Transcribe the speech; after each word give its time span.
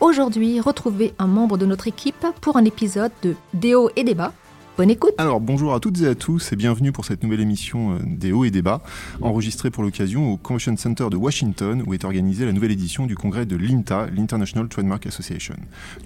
Aujourd'hui, 0.00 0.60
retrouvez 0.60 1.14
un 1.18 1.26
membre 1.26 1.56
de 1.56 1.66
notre 1.66 1.86
équipe 1.86 2.26
pour 2.40 2.56
un 2.56 2.64
épisode 2.64 3.12
de 3.22 3.34
Déo 3.54 3.90
et 3.96 4.04
débat 4.04 4.32
Bonne 4.76 4.90
écoute 4.90 5.14
Alors 5.18 5.40
bonjour 5.40 5.72
à 5.72 5.78
toutes 5.78 6.00
et 6.00 6.08
à 6.08 6.16
tous 6.16 6.50
et 6.50 6.56
bienvenue 6.56 6.90
pour 6.90 7.04
cette 7.04 7.22
nouvelle 7.22 7.38
émission 7.38 7.92
euh, 7.92 7.98
des 8.04 8.32
hauts 8.32 8.44
et 8.44 8.50
débats, 8.50 8.82
enregistrée 9.20 9.70
pour 9.70 9.84
l'occasion 9.84 10.32
au 10.32 10.36
Convention 10.36 10.76
Center 10.76 11.06
de 11.12 11.16
Washington 11.16 11.84
où 11.86 11.94
est 11.94 12.04
organisée 12.04 12.44
la 12.44 12.52
nouvelle 12.52 12.72
édition 12.72 13.06
du 13.06 13.14
congrès 13.14 13.46
de 13.46 13.54
l'INTA, 13.54 14.08
l'International 14.12 14.68
Trademark 14.68 15.06
Association. 15.06 15.54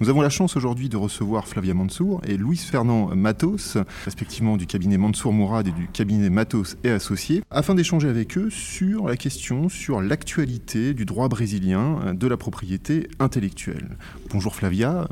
Nous 0.01 0.11
avons 0.11 0.21
la 0.21 0.29
chance 0.29 0.55
aujourd'hui 0.55 0.91
de 0.91 0.99
recevoir 0.99 1.49
Flavia 1.49 1.73
Mansour 1.73 2.21
et 2.29 2.37
Louis 2.37 2.59
Fernand 2.59 3.17
Matos, 3.17 3.79
respectivement 4.05 4.59
du 4.59 4.67
cabinet 4.67 4.99
Mansour 4.99 5.33
Mourad 5.33 5.67
et 5.67 5.73
du 5.73 5.89
cabinet 5.89 6.29
Matos 6.29 6.77
et 6.85 6.91
Associés, 6.91 7.43
afin 7.51 7.75
d'échanger 7.75 8.11
avec 8.11 8.37
eux 8.37 8.51
sur 8.51 9.09
la 9.09 9.17
question, 9.17 9.71
sur 9.71 10.03
l'actualité 10.03 10.93
du 10.93 11.07
droit 11.07 11.29
brésilien 11.29 12.01
euh, 12.05 12.13
de 12.13 12.27
la 12.27 12.37
propriété 12.37 13.09
intellectuelle. 13.19 13.97
Bonjour 14.31 14.55
Flavia, 14.55 15.09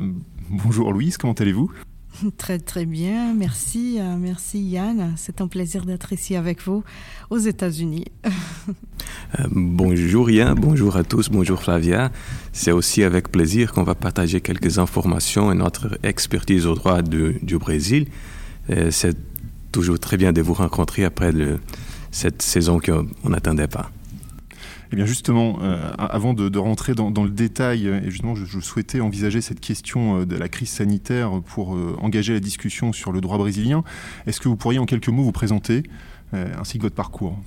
bonjour 0.50 0.92
Louis, 0.92 1.14
comment 1.18 1.32
allez-vous? 1.32 1.72
Très 2.38 2.58
très 2.58 2.86
bien, 2.86 3.34
merci, 3.34 3.98
euh, 4.00 4.16
merci 4.16 4.60
Yann. 4.60 5.14
C'est 5.16 5.40
un 5.40 5.48
plaisir 5.48 5.84
d'être 5.84 6.12
ici 6.12 6.36
avec 6.36 6.62
vous 6.62 6.84
aux 7.30 7.38
États-Unis. 7.38 8.06
Euh, 9.38 9.44
bonjour 9.50 10.30
Yann, 10.30 10.54
bonjour 10.54 10.96
à 10.96 11.04
tous, 11.04 11.30
bonjour 11.30 11.60
Flavia. 11.60 12.10
C'est 12.52 12.72
aussi 12.72 13.02
avec 13.02 13.30
plaisir 13.30 13.72
qu'on 13.72 13.82
va 13.82 13.94
partager 13.94 14.40
quelques 14.40 14.78
informations 14.78 15.52
et 15.52 15.54
notre 15.54 15.98
expertise 16.02 16.66
au 16.66 16.74
droit 16.74 17.02
du 17.02 17.58
Brésil. 17.58 18.06
Euh, 18.70 18.90
c'est 18.90 19.16
toujours 19.72 19.98
très 19.98 20.16
bien 20.16 20.32
de 20.32 20.42
vous 20.42 20.54
rencontrer 20.54 21.04
après 21.04 21.32
cette 22.10 22.42
saison 22.42 22.80
qu'on 22.80 23.28
n'attendait 23.28 23.68
pas. 23.68 23.90
Eh 24.92 24.96
bien 24.96 25.06
justement, 25.06 25.58
euh, 25.62 25.92
avant 25.98 26.32
de, 26.32 26.58
rentrer 26.58 26.94
dans, 26.94 27.10
le 27.10 27.30
détail, 27.30 27.86
et 27.86 28.10
justement 28.10 28.34
je, 28.34 28.60
souhaitais 28.60 29.00
envisager 29.00 29.40
cette 29.40 29.60
question 29.60 30.20
euh, 30.20 30.26
de 30.26 30.36
la 30.36 30.48
crise 30.48 30.70
sanitaire 30.70 31.40
pour 31.44 31.74
euh, 31.74 31.96
engager 32.00 32.32
la 32.32 32.40
discussion 32.40 32.92
sur 32.92 33.12
le 33.12 33.20
droit 33.20 33.38
brésilien. 33.38 33.82
Est-ce 34.26 34.40
que 34.40 34.48
vous 34.48 34.56
pourriez 34.56 34.78
en 34.78 34.86
quelques 34.86 35.08
mots 35.08 35.22
vous 35.22 35.32
présenter, 35.32 35.82
ainsi 36.32 36.78
que 36.78 36.82
votre 36.82 36.94
parcours? 36.94 37.38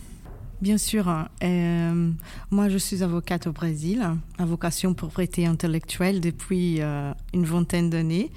Bien 0.62 0.78
sûr. 0.78 1.06
moi, 2.52 2.70
je 2.70 2.78
suis 2.78 3.04
avocate 3.04 3.48
au 3.48 3.52
Brésil, 3.52 4.06
avocation 4.38 4.94
propriété 4.94 5.46
intellectuelle 5.46 6.20
depuis 6.20 6.82
une 7.34 7.46
vingtaine 7.46 7.90
d'années. 7.90 8.32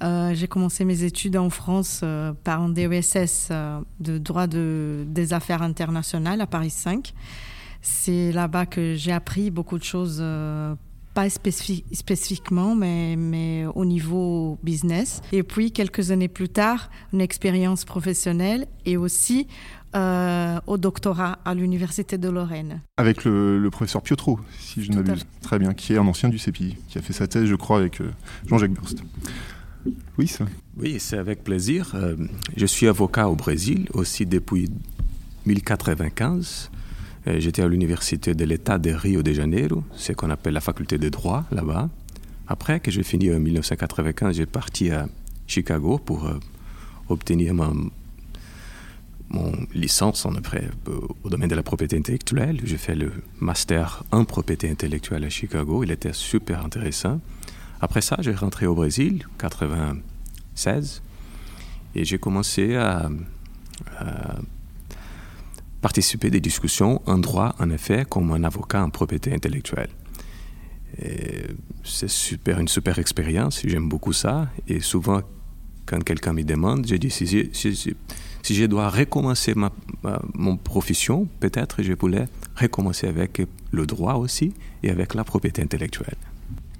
j'ai 0.00 0.48
commencé 0.48 0.84
mes 0.84 1.04
études 1.04 1.36
en 1.36 1.50
France 1.50 2.04
par 2.44 2.62
un 2.62 2.68
DESS 2.68 3.50
de 4.00 4.18
droit 4.18 4.46
de, 4.46 5.04
des 5.06 5.32
affaires 5.32 5.62
internationales 5.62 6.40
à 6.40 6.46
Paris 6.46 6.70
5. 6.70 7.14
C'est 7.88 8.32
là-bas 8.32 8.66
que 8.66 8.96
j'ai 8.96 9.12
appris 9.12 9.52
beaucoup 9.52 9.78
de 9.78 9.84
choses, 9.84 10.18
euh, 10.20 10.74
pas 11.14 11.28
spécifiquement, 11.30 12.74
mais, 12.74 13.14
mais 13.14 13.64
au 13.76 13.84
niveau 13.84 14.58
business. 14.64 15.22
Et 15.30 15.44
puis, 15.44 15.70
quelques 15.70 16.10
années 16.10 16.26
plus 16.26 16.48
tard, 16.48 16.90
une 17.12 17.20
expérience 17.20 17.84
professionnelle 17.84 18.66
et 18.86 18.96
aussi 18.96 19.46
euh, 19.94 20.58
au 20.66 20.78
doctorat 20.78 21.38
à 21.44 21.54
l'Université 21.54 22.18
de 22.18 22.28
Lorraine. 22.28 22.80
Avec 22.96 23.24
le, 23.24 23.68
professeur 23.70 24.02
Piotro, 24.02 24.40
si 24.58 24.82
je 24.82 24.90
ne 24.90 24.96
m'abuse. 24.96 25.24
Très 25.40 25.60
bien, 25.60 25.72
qui 25.72 25.92
est 25.92 25.98
un 25.98 26.08
ancien 26.08 26.28
du 26.28 26.38
CEPI, 26.38 26.76
qui 26.88 26.98
a 26.98 27.02
fait 27.02 27.12
sa 27.12 27.28
thèse, 27.28 27.44
je 27.44 27.54
crois, 27.54 27.78
avec 27.78 28.00
euh, 28.00 28.10
Jean-Jacques 28.48 28.72
Burst. 28.72 29.00
Oui, 30.18 30.26
ça. 30.26 30.44
Oui, 30.76 30.96
c'est 30.98 31.18
avec 31.18 31.44
plaisir. 31.44 31.94
je 32.56 32.66
suis 32.66 32.88
avocat 32.88 33.28
au 33.28 33.36
Brésil 33.36 33.86
aussi 33.94 34.26
depuis 34.26 34.68
1095. 35.46 36.70
Euh, 37.28 37.40
j'étais 37.40 37.62
à 37.62 37.68
l'université 37.68 38.34
de 38.34 38.44
l'État 38.44 38.78
de 38.78 38.90
Rio 38.90 39.22
de 39.22 39.32
Janeiro, 39.32 39.82
ce 39.94 40.12
qu'on 40.12 40.30
appelle 40.30 40.54
la 40.54 40.60
faculté 40.60 40.98
de 40.98 41.08
droit 41.08 41.44
là-bas. 41.50 41.88
Après 42.46 42.78
que 42.78 42.90
j'ai 42.90 43.02
fini 43.02 43.32
en 43.34 43.40
1995, 43.40 44.36
j'ai 44.36 44.46
parti 44.46 44.90
à 44.90 45.08
Chicago 45.46 45.98
pour 45.98 46.26
euh, 46.26 46.38
obtenir 47.08 47.54
mon, 47.54 47.90
mon, 49.30 49.52
licence 49.74 50.24
en 50.24 50.36
après, 50.36 50.70
euh, 50.88 51.00
au 51.24 51.28
domaine 51.28 51.48
de 51.48 51.56
la 51.56 51.64
propriété 51.64 51.96
intellectuelle. 51.96 52.60
J'ai 52.62 52.78
fait 52.78 52.94
le 52.94 53.12
master 53.40 54.04
en 54.12 54.24
propriété 54.24 54.70
intellectuelle 54.70 55.24
à 55.24 55.28
Chicago. 55.28 55.82
Il 55.82 55.90
était 55.90 56.12
super 56.12 56.64
intéressant. 56.64 57.20
Après 57.80 58.02
ça, 58.02 58.16
j'ai 58.20 58.32
rentré 58.32 58.66
au 58.66 58.74
Brésil, 58.74 59.26
96, 59.38 61.02
et 61.94 62.04
j'ai 62.04 62.18
commencé 62.18 62.76
à 62.76 63.10
participer 65.88 66.30
des 66.30 66.40
discussions 66.40 67.00
en 67.06 67.18
droit, 67.18 67.54
en 67.60 67.70
effet, 67.70 68.04
comme 68.12 68.32
un 68.32 68.42
avocat 68.42 68.82
en 68.82 68.90
propriété 68.90 69.32
intellectuelle. 69.32 69.92
C'est 71.84 72.10
super, 72.10 72.58
une 72.58 72.66
super 72.66 72.98
expérience, 72.98 73.54
j'aime 73.64 73.88
beaucoup 73.88 74.12
ça. 74.12 74.48
Et 74.66 74.80
souvent, 74.80 75.20
quand 75.88 76.02
quelqu'un 76.02 76.32
me 76.32 76.42
demande, 76.42 76.88
je 76.88 76.96
dis 76.96 77.10
si, 77.10 77.26
je 78.60 78.66
dois 78.66 78.88
recommencer 78.90 79.54
ma, 79.54 79.70
mon 80.34 80.56
profession, 80.56 81.28
peut-être 81.38 81.84
je 81.84 81.92
voulais 81.92 82.26
recommencer 82.56 83.06
avec 83.06 83.42
le 83.70 83.86
droit 83.86 84.14
aussi 84.14 84.54
et 84.82 84.90
avec 84.90 85.14
la 85.14 85.22
propriété 85.22 85.62
intellectuelle. 85.62 86.20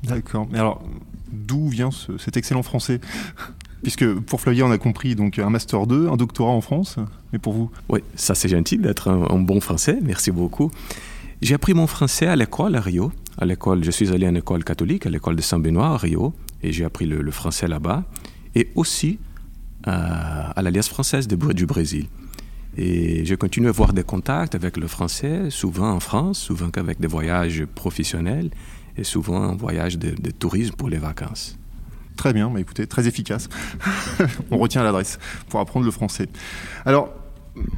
D'accord. 0.02 0.48
Mais 0.50 0.58
alors, 0.58 0.82
d'où 1.30 1.68
vient 1.68 1.90
cet 2.18 2.36
excellent 2.36 2.64
français? 2.64 2.98
Puisque 3.86 4.04
pour 4.14 4.40
Flavia, 4.40 4.66
on 4.66 4.72
a 4.72 4.78
compris 4.78 5.14
donc 5.14 5.38
un 5.38 5.48
master 5.48 5.86
2, 5.86 6.08
un 6.08 6.16
doctorat 6.16 6.50
en 6.50 6.60
France, 6.60 6.96
mais 7.32 7.38
pour 7.38 7.52
vous 7.52 7.70
Oui, 7.88 8.00
ça 8.16 8.34
c'est 8.34 8.48
gentil 8.48 8.78
d'être 8.78 9.08
un, 9.08 9.38
bon 9.38 9.60
français, 9.60 10.00
merci 10.02 10.32
beaucoup. 10.32 10.72
J'ai 11.40 11.54
appris 11.54 11.72
mon 11.72 11.86
français 11.86 12.26
à 12.26 12.34
l'école 12.34 12.74
à 12.74 12.80
Rio. 12.80 13.12
À 13.38 13.44
l'école, 13.44 13.84
je 13.84 13.92
suis 13.92 14.10
allé 14.12 14.26
à 14.26 14.30
une 14.30 14.38
école 14.38 14.64
catholique, 14.64 15.06
à 15.06 15.08
l'école 15.08 15.36
de 15.36 15.40
Saint-Benoît 15.40 15.86
à 15.86 15.96
Rio, 15.98 16.34
et 16.64 16.72
j'ai 16.72 16.84
appris 16.84 17.06
le, 17.06 17.30
français 17.30 17.68
là-bas, 17.68 18.02
et 18.56 18.70
aussi 18.74 19.20
euh, 19.86 19.92
à 19.92 20.62
l'Alliance 20.62 20.88
française 20.88 21.28
du 21.28 21.66
Brésil. 21.66 22.06
Et 22.76 23.24
je 23.24 23.36
continue 23.36 23.68
à 23.68 23.70
avoir 23.70 23.92
des 23.92 24.02
contacts 24.02 24.56
avec 24.56 24.78
le 24.78 24.88
français, 24.88 25.48
souvent 25.50 25.92
en 25.92 26.00
France, 26.00 26.40
souvent 26.40 26.70
avec 26.74 26.98
des 26.98 27.06
voyages 27.06 27.64
professionnels, 27.66 28.50
et 28.96 29.04
souvent 29.04 29.44
en 29.44 29.54
voyage 29.54 29.96
de 29.96 30.30
tourisme 30.32 30.74
pour 30.74 30.88
les 30.88 30.98
vacances. 30.98 31.56
Très 32.16 32.32
bien, 32.32 32.54
écoutez, 32.56 32.86
très 32.86 33.06
efficace. 33.06 33.48
on 34.50 34.58
retient 34.58 34.82
l'adresse 34.82 35.18
pour 35.48 35.60
apprendre 35.60 35.84
le 35.84 35.92
français. 35.92 36.28
Alors, 36.84 37.10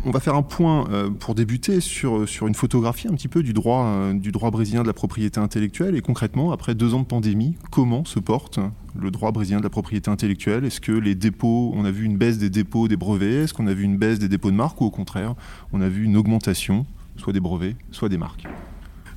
on 0.04 0.10
va 0.10 0.21
faire 0.21 0.34
un 0.34 0.43
point 0.43 0.88
euh, 0.91 1.10
pour 1.10 1.34
débuter 1.34 1.81
sur, 1.81 2.28
sur 2.28 2.47
une 2.47 2.54
photographie 2.54 3.09
un 3.09 3.15
petit 3.15 3.28
peu 3.28 3.43
du 3.43 3.53
droit, 3.53 3.87
euh, 3.87 4.15
du 4.15 4.32
droit 4.32 4.50
brésilien 4.50 4.82
de 4.82 4.87
la 4.87 4.93
propriété 4.93 5.41
intellectuelle. 5.41 5.97
Et 5.97 6.00
concrètement, 6.00 6.53
après 6.53 6.75
deux 6.75 6.94
ans 6.94 7.00
de 7.00 7.06
pandémie, 7.06 7.56
comment 7.71 8.04
se 8.04 8.19
porte 8.19 8.59
le 8.98 9.10
droit 9.10 9.31
brésilien 9.32 9.59
de 9.59 9.65
la 9.65 9.71
propriété 9.71 10.10
intellectuelle? 10.10 10.65
Est-ce 10.65 10.81
que 10.81 10.93
les 10.93 11.15
dépôts, 11.15 11.72
on 11.77 11.84
a 11.84 11.91
vu 11.91 12.04
une 12.04 12.16
baisse 12.16 12.38
des 12.38 12.50
dépôts 12.50 12.88
des 12.88 12.97
brevets? 12.97 13.44
Est-ce 13.44 13.54
qu'on 13.54 13.66
a 13.66 13.75
vu 13.75 13.84
une 13.84 13.97
baisse 13.97 14.19
des 14.19 14.28
dépôts 14.28 14.50
de 14.50 14.56
marques? 14.56 14.81
Ou 14.81 14.87
au 14.87 14.91
contraire, 14.91 15.34
on 15.72 15.81
a 15.81 15.88
vu 15.88 16.04
une 16.04 16.16
augmentation, 16.16 16.87
soit 17.16 17.32
des 17.32 17.41
brevets, 17.41 17.77
soit 17.93 18.09
des 18.09 18.19
marques? 18.19 18.47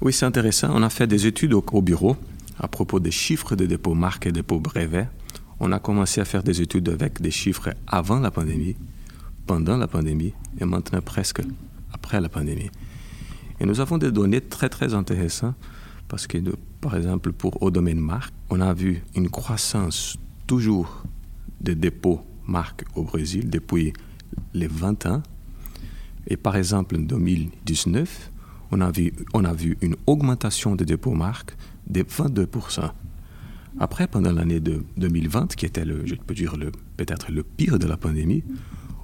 Oui, 0.01 0.13
c'est 0.13 0.25
intéressant. 0.25 0.69
On 0.73 0.83
a 0.83 0.89
fait 0.89 1.07
des 1.07 1.27
études 1.27 1.53
au 1.53 1.81
bureau 1.81 2.17
à 2.61 2.67
propos 2.67 2.99
des 2.99 3.11
chiffres 3.11 3.55
de 3.55 3.65
dépôts 3.65 3.95
marques 3.95 4.27
et 4.27 4.31
dépôts 4.31 4.59
brevets. 4.59 5.09
On 5.59 5.71
a 5.71 5.79
commencé 5.79 6.21
à 6.21 6.25
faire 6.25 6.43
des 6.43 6.61
études 6.61 6.89
avec 6.89 7.19
des 7.19 7.31
chiffres 7.31 7.71
avant 7.87 8.19
la 8.19 8.29
pandémie, 8.29 8.75
pendant 9.47 9.77
la 9.77 9.87
pandémie 9.87 10.33
et 10.59 10.65
maintenant 10.65 11.01
presque 11.01 11.41
après 11.91 12.21
la 12.21 12.29
pandémie. 12.29 12.69
Et 13.59 13.65
nous 13.65 13.79
avons 13.79 13.97
des 13.97 14.11
données 14.11 14.41
très 14.41 14.69
très 14.69 14.93
intéressantes 14.93 15.55
parce 16.07 16.27
que, 16.27 16.37
par 16.79 16.95
exemple, 16.95 17.31
pour 17.31 17.61
au 17.63 17.71
domaine 17.71 17.99
marque, 17.99 18.33
on 18.49 18.61
a 18.61 18.73
vu 18.73 19.03
une 19.15 19.29
croissance 19.29 20.17
toujours 20.45 21.03
des 21.59 21.75
dépôts 21.75 22.21
marques 22.45 22.83
au 22.95 23.03
Brésil 23.03 23.49
depuis 23.49 23.93
les 24.53 24.67
20 24.67 25.05
ans. 25.07 25.23
Et 26.27 26.37
par 26.37 26.55
exemple, 26.55 26.95
en 26.95 26.99
2019, 26.99 28.31
on 28.71 28.81
a 28.81 28.91
vu, 28.91 29.13
on 29.33 29.43
a 29.43 29.53
vu 29.53 29.77
une 29.81 29.95
augmentation 30.07 30.75
des 30.75 30.85
dépôts 30.85 31.13
marques 31.13 31.55
de 31.87 32.03
22%. 32.03 32.91
Après, 33.79 34.07
pendant 34.07 34.31
l'année 34.31 34.59
de 34.59 34.83
2020, 34.97 35.55
qui 35.55 35.65
était, 35.65 35.85
le, 35.85 36.05
je 36.05 36.15
peux 36.15 36.33
dire, 36.33 36.57
le, 36.57 36.71
peut-être 36.97 37.31
le 37.31 37.43
pire 37.43 37.79
de 37.79 37.87
la 37.87 37.97
pandémie, 37.97 38.43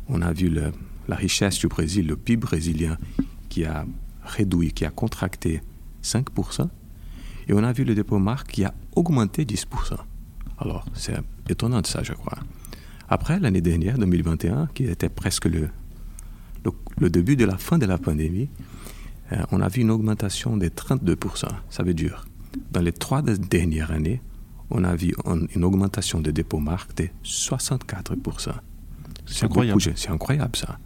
on 0.07 0.21
a 0.21 0.33
vu 0.33 0.49
la 0.49 1.15
richesse 1.15 1.59
du 1.59 1.67
Brésil, 1.67 2.07
le 2.07 2.17
PIB 2.17 2.41
brésilien, 2.41 2.97
qui 3.49 3.65
a 3.65 3.85
réduit, 4.23 4.73
qui 4.73 4.85
a 4.85 4.89
contracté 4.89 5.61
5%, 6.03 6.67
et 7.47 7.53
on 7.53 7.63
a 7.63 7.71
vu 7.71 7.85
le 7.85 7.95
dépôt 7.95 8.19
marque 8.19 8.51
qui 8.51 8.65
a 8.65 8.73
augmenté 8.95 9.45
10%. 9.45 9.65
Alors, 10.59 10.85
c'est 10.93 11.15
étonnant 11.49 11.81
de 11.81 11.87
ça, 11.87 12.03
je 12.03 12.13
crois. 12.13 12.39
Après, 13.09 13.39
l'année 13.39 13.61
dernière, 13.61 13.97
2021, 13.97 14.67
qui 14.73 14.83
était 14.83 15.09
presque 15.09 15.45
le, 15.45 15.69
le, 16.97 17.09
début 17.09 17.35
de 17.35 17.45
la 17.45 17.57
fin 17.57 17.77
de 17.77 17.85
la 17.85 17.97
pandémie, 17.97 18.49
euh, 19.31 19.43
on 19.51 19.61
a 19.61 19.67
vu 19.67 19.81
une 19.81 19.91
augmentation 19.91 20.57
de 20.57 20.67
32%. 20.67 21.47
Ça 21.69 21.83
veut 21.83 21.93
dire, 21.93 22.25
dans 22.71 22.81
les 22.81 22.93
trois 22.93 23.21
dernières 23.21 23.91
années, 23.91 24.21
on 24.69 24.83
a 24.83 24.95
vu 24.95 25.13
une 25.55 25.63
augmentation 25.63 26.19
de 26.19 26.31
dépôts 26.31 26.59
marques 26.59 26.95
de 26.97 27.07
64%. 27.23 28.51
C'est 29.25 29.45
incroyable. 29.45 29.81
C'est 29.95 30.09
incroyable, 30.09 30.55
ça. 30.55 30.77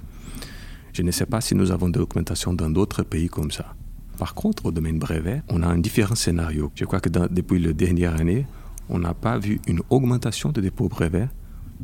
Je 0.94 1.04
ne 1.04 1.12
sais 1.12 1.26
pas 1.26 1.42
si 1.42 1.56
nous 1.56 1.72
avons 1.72 1.90
de 1.90 2.00
l'augmentation 2.00 2.54
dans 2.54 2.70
d'autres 2.70 3.04
pays 3.04 3.30
comme 3.30 3.52
ça. 3.52 3.76
Par 4.18 4.34
contre, 4.36 4.66
au 4.66 4.72
domaine 4.72 5.00
brevet, 5.00 5.42
on 5.50 5.64
a 5.64 5.68
un 5.68 5.78
différent 5.78 6.16
scénario. 6.16 6.72
Je 6.76 6.86
crois 6.86 7.00
que 7.00 7.10
depuis 7.10 7.60
la 7.60 7.74
dernière 7.74 8.16
année, 8.16 8.46
on 8.90 9.00
n'a 9.00 9.14
pas 9.14 9.40
vu 9.40 9.60
une 9.68 9.82
augmentation 9.90 10.52
de 10.52 10.62
dépôts 10.62 10.90
brevets, 10.90 11.30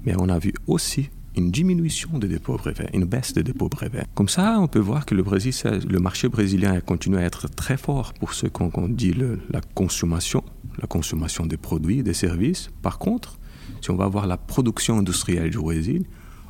mais 0.06 0.14
on 0.20 0.30
a 0.30 0.38
vu 0.38 0.54
aussi 0.68 1.10
une 1.38 1.52
diminution 1.52 2.18
de 2.18 2.28
dépôts 2.28 2.58
brevets, 2.58 2.90
une 2.94 3.06
baisse 3.06 3.34
de 3.34 3.42
dépôts 3.42 3.70
brevets. 3.70 4.06
Comme 4.16 4.28
ça, 4.28 4.58
on 4.60 4.68
peut 4.68 4.80
voir 4.80 5.06
que 5.06 5.16
le 5.16 6.00
marché 6.00 6.30
brésilien 6.30 6.80
continue 6.82 7.18
à 7.18 7.22
être 7.22 7.48
très 7.48 7.78
fort 7.78 8.14
pour 8.14 8.34
ce 8.34 8.48
qu'on 8.48 8.90
dit 8.90 9.14
la 9.50 9.62
consommation, 9.76 10.44
la 10.82 10.88
consommation 10.88 11.46
des 11.46 11.58
produits 11.58 12.04
des 12.04 12.14
services. 12.14 12.70
Par 12.82 12.98
contre, 12.98 13.38
si 13.82 13.92
on 13.92 13.96
va 13.96 14.08
voir 14.08 14.26
la 14.28 14.38
production 14.38 14.98
industrielle 14.98 15.52
du 15.52 15.60
Brésil, 15.60 16.06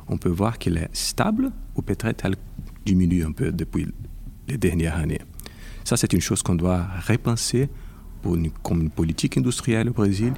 on 0.08 0.16
peut 0.16 0.30
voir 0.30 0.58
qu'elle 0.58 0.78
est 0.78 0.88
stable 0.94 1.52
ou 1.76 1.82
peut-être 1.82 2.24
elle 2.24 2.36
diminue 2.86 3.24
un 3.24 3.32
peu 3.32 3.52
depuis 3.52 3.86
les 4.48 4.56
dernières 4.56 4.96
années. 4.96 5.20
Ça, 5.84 5.96
c'est 5.96 6.12
une 6.14 6.20
chose 6.22 6.42
qu'on 6.42 6.54
doit 6.54 6.86
repenser 7.06 7.68
pour 8.22 8.36
comme 8.62 8.80
une 8.82 8.90
politique 8.90 9.36
industrielle 9.36 9.90
au 9.90 9.92
Brésil 9.92 10.32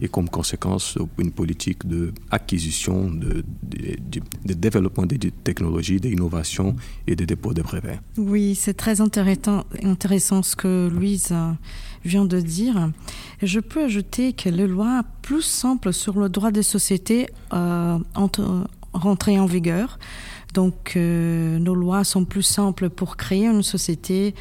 et 0.00 0.08
comme 0.08 0.28
conséquence 0.28 0.98
une 1.18 1.32
politique 1.32 1.86
d'acquisition, 1.86 3.10
de, 3.10 3.44
de, 3.62 4.20
de, 4.44 4.54
développement 4.54 5.06
des 5.06 5.18
technologies, 5.18 6.00
d'innovation 6.00 6.76
et 7.06 7.16
de 7.16 7.24
dépôt 7.24 7.52
de 7.52 7.62
brevets. 7.62 8.00
Oui, 8.16 8.54
c'est 8.54 8.74
très 8.74 9.00
intéressant, 9.00 9.64
intéressant 9.82 10.42
ce 10.42 10.56
que 10.56 10.88
Louise 10.88 11.34
vient 12.04 12.24
de 12.24 12.40
dire. 12.40 12.90
Je 13.42 13.60
peux 13.60 13.84
ajouter 13.84 14.32
que 14.32 14.48
les 14.48 14.66
lois 14.66 15.02
plus 15.22 15.42
simples 15.42 15.92
sur 15.92 16.18
le 16.18 16.28
droit 16.28 16.50
des 16.50 16.62
sociétés 16.62 17.28
euh, 17.52 17.98
en 19.38 19.46
vigueur. 19.46 19.98
Donc, 20.54 20.94
euh, 20.96 21.58
nos 21.58 21.74
lois 21.74 22.04
sont 22.04 22.24
plus 22.24 22.42
simples 22.42 22.88
pour 22.88 23.16
créer 23.16 23.46
une 23.46 23.62
société, 23.62 24.34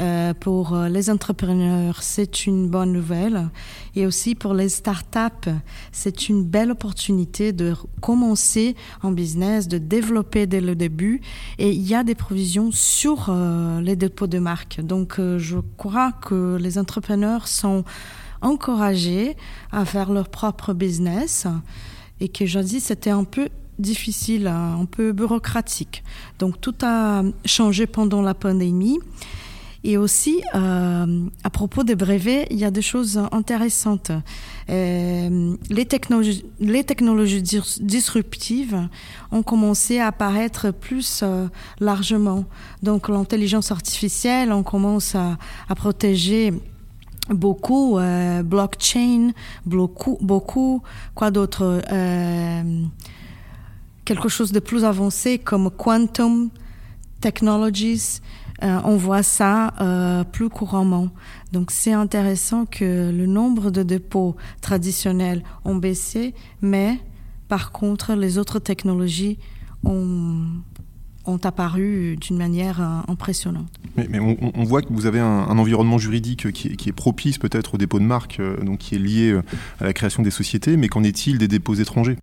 euh, 0.00 0.34
pour 0.34 0.74
euh, 0.74 0.88
les 0.88 1.10
entrepreneurs, 1.10 2.02
c'est 2.02 2.46
une 2.46 2.68
bonne 2.68 2.92
nouvelle. 2.92 3.50
Et 3.94 4.06
aussi 4.06 4.34
pour 4.34 4.54
les 4.54 4.68
startups, 4.68 5.50
c'est 5.92 6.28
une 6.28 6.44
belle 6.44 6.70
opportunité 6.70 7.52
de 7.52 7.74
commencer 8.00 8.74
en 9.02 9.10
business, 9.10 9.68
de 9.68 9.78
développer 9.78 10.46
dès 10.46 10.60
le 10.60 10.74
début. 10.74 11.20
Et 11.58 11.70
il 11.70 11.86
y 11.86 11.94
a 11.94 12.04
des 12.04 12.14
provisions 12.14 12.70
sur 12.72 13.26
euh, 13.28 13.80
les 13.80 13.96
dépôts 13.96 14.26
de 14.26 14.38
marque. 14.38 14.80
Donc, 14.80 15.18
je 15.18 15.58
crois 15.76 16.12
que 16.12 16.56
les 16.60 16.78
entrepreneurs 16.78 17.48
sont 17.48 17.84
encouragés 18.40 19.36
à 19.70 19.84
faire 19.84 20.12
leur 20.12 20.28
propre 20.28 20.72
business 20.72 21.46
et 22.20 22.28
que 22.28 22.46
je 22.46 22.58
dis 22.58 22.80
c'était 22.80 23.10
un 23.10 23.24
peu 23.24 23.48
difficile, 23.78 24.46
un 24.46 24.84
peu 24.84 25.12
bureaucratique. 25.12 26.02
Donc 26.38 26.60
tout 26.60 26.74
a 26.82 27.22
changé 27.44 27.86
pendant 27.86 28.22
la 28.22 28.34
pandémie. 28.34 28.98
Et 29.84 29.96
aussi, 29.96 30.42
euh, 30.54 31.26
à 31.42 31.50
propos 31.50 31.82
des 31.82 31.96
brevets, 31.96 32.46
il 32.50 32.58
y 32.58 32.64
a 32.64 32.70
des 32.70 32.82
choses 32.82 33.20
intéressantes. 33.32 34.12
Euh, 34.70 35.56
les, 35.70 35.86
technologies, 35.86 37.42
disruptives 37.80 38.88
ont 39.32 39.42
commencé 39.42 39.98
à 39.98 40.06
apparaître 40.06 40.70
plus 40.70 41.22
euh, 41.22 41.48
largement. 41.80 42.44
Donc 42.82 43.08
l'intelligence 43.08 43.72
artificielle, 43.72 44.52
on 44.52 44.62
commence 44.62 45.16
à, 45.16 45.36
protéger 45.74 46.52
beaucoup, 47.28 47.98
blockchain, 48.44 49.30
beaucoup, 49.66 50.82
quoi 51.14 51.30
d'autre 51.32 51.80
Quelque 54.04 54.28
chose 54.28 54.52
de 54.52 54.60
plus 54.60 54.84
avancé 54.84 55.38
comme 55.38 55.70
quantum 55.70 56.50
technologies. 57.22 58.20
Euh, 58.62 58.80
on 58.84 58.96
voit 58.96 59.22
ça 59.22 59.74
euh, 59.80 60.24
plus 60.24 60.48
couramment. 60.48 61.08
Donc 61.52 61.70
c'est 61.70 61.92
intéressant 61.92 62.64
que 62.64 63.10
le 63.10 63.26
nombre 63.26 63.70
de 63.70 63.82
dépôts 63.82 64.36
traditionnels 64.60 65.42
ont 65.64 65.76
baissé, 65.76 66.34
mais 66.60 66.98
par 67.48 67.72
contre 67.72 68.14
les 68.14 68.38
autres 68.38 68.60
technologies 68.60 69.38
ont, 69.84 70.44
ont 71.26 71.38
apparu 71.38 72.16
d'une 72.20 72.36
manière 72.36 72.80
euh, 72.80 73.12
impressionnante. 73.12 73.72
Mais, 73.96 74.20
on, 74.20 74.64
voit 74.64 74.80
que 74.80 74.92
vous 74.92 75.06
avez 75.06 75.20
un, 75.20 75.58
environnement 75.58 75.98
juridique 75.98 76.52
qui 76.52 76.88
est, 76.88 76.92
propice 76.92 77.38
peut-être 77.38 77.74
au 77.74 77.78
dépôt 77.78 77.98
de 77.98 78.04
marque, 78.04 78.40
donc 78.62 78.78
qui 78.78 78.94
est 78.94 78.98
lié 78.98 79.38
à 79.80 79.84
la 79.84 79.92
création 79.92 80.22
des 80.22 80.30
sociétés, 80.30 80.78
mais 80.78 80.88
qu'en 80.88 81.02
est-il 81.02 81.36
des 81.36 81.48
dépôts 81.48 81.74
étrangers? 81.74 82.16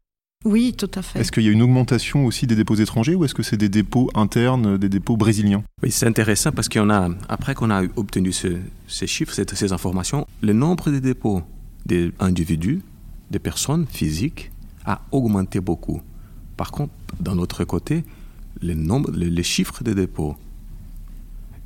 Oui, 0.46 0.74
tout 0.78 0.90
à 0.96 1.02
fait. 1.02 1.20
Est-ce 1.20 1.34
qu'il 1.34 1.44
y 1.44 1.50
a 1.50 1.52
une 1.52 1.62
augmentation 1.62 2.26
aussi 2.26 2.48
des 2.48 2.56
dépôts 2.56 2.76
étrangers 2.76 3.14
ou 3.14 3.26
est-ce 3.26 3.34
que 3.34 3.44
c'est 3.44 3.58
des 3.58 3.68
dépôts 3.68 4.10
internes, 4.16 4.78
des 4.78 4.88
dépôts 4.88 5.18
brésiliens? 5.18 5.64
Oui, 5.84 5.92
c'est 5.92 6.08
intéressant 6.08 6.54
parce 6.54 6.70
qu'on 6.70 6.90
a, 6.90 7.10
après 7.28 7.56
qu'on 7.56 7.70
a 7.70 7.84
obtenu 7.98 8.32
ces 8.32 9.08
chiffres, 9.08 9.34
ces, 9.34 9.74
informations, 9.74 10.26
le 10.42 10.54
nombre 10.54 10.92
de 10.92 11.00
dépôts 11.00 11.42
des 11.86 12.14
individus, 12.22 12.82
des 13.30 13.40
personnes 13.40 13.86
physiques, 13.86 14.52
a 14.86 15.02
augmenté 15.12 15.60
beaucoup. 15.60 16.02
Par 16.56 16.72
contre, 16.72 16.94
d'un 17.20 17.38
autre 17.38 17.66
côté, 17.66 18.06
le 18.62 18.76
nombre, 18.76 19.12
les 19.12 19.44
chiffres 19.44 19.84
de 19.84 19.92
dépôts 19.92 20.38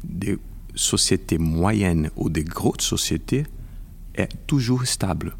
des 0.03 0.39
sociétés 0.73 1.37
moyennes 1.37 2.09
ou 2.15 2.31
des 2.31 2.43
grosses 2.43 2.81
sociétés 2.81 3.45
est 4.15 4.29
toujours 4.47 4.87
stable. 4.87 5.35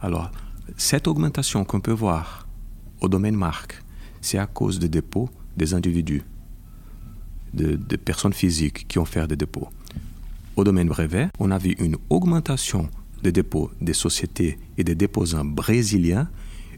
Alors, 0.00 0.30
cette 0.76 1.08
augmentation 1.08 1.64
qu'on 1.64 1.80
peut 1.80 1.92
voir 1.92 2.43
au 3.04 3.08
domaine 3.08 3.36
marque, 3.36 3.82
c'est 4.22 4.38
à 4.38 4.46
cause 4.46 4.78
des 4.78 4.88
dépôts 4.88 5.28
des 5.56 5.74
individus, 5.74 6.22
de, 7.52 7.76
personnes 7.96 8.32
physiques 8.32 8.88
qui 8.88 8.98
ont 8.98 9.04
fait 9.04 9.26
des 9.28 9.36
dépôts. 9.36 9.68
Au 10.56 10.64
domaine 10.64 10.88
brevet, 10.88 11.28
on 11.38 11.50
a 11.50 11.58
vu 11.58 11.72
une 11.78 11.96
augmentation 12.08 12.88
des 13.22 13.30
dépôts 13.30 13.70
des 13.80 13.92
sociétés 13.92 14.58
et 14.78 14.84
des 14.84 14.94
déposants 14.94 15.44
brésiliens. 15.44 16.28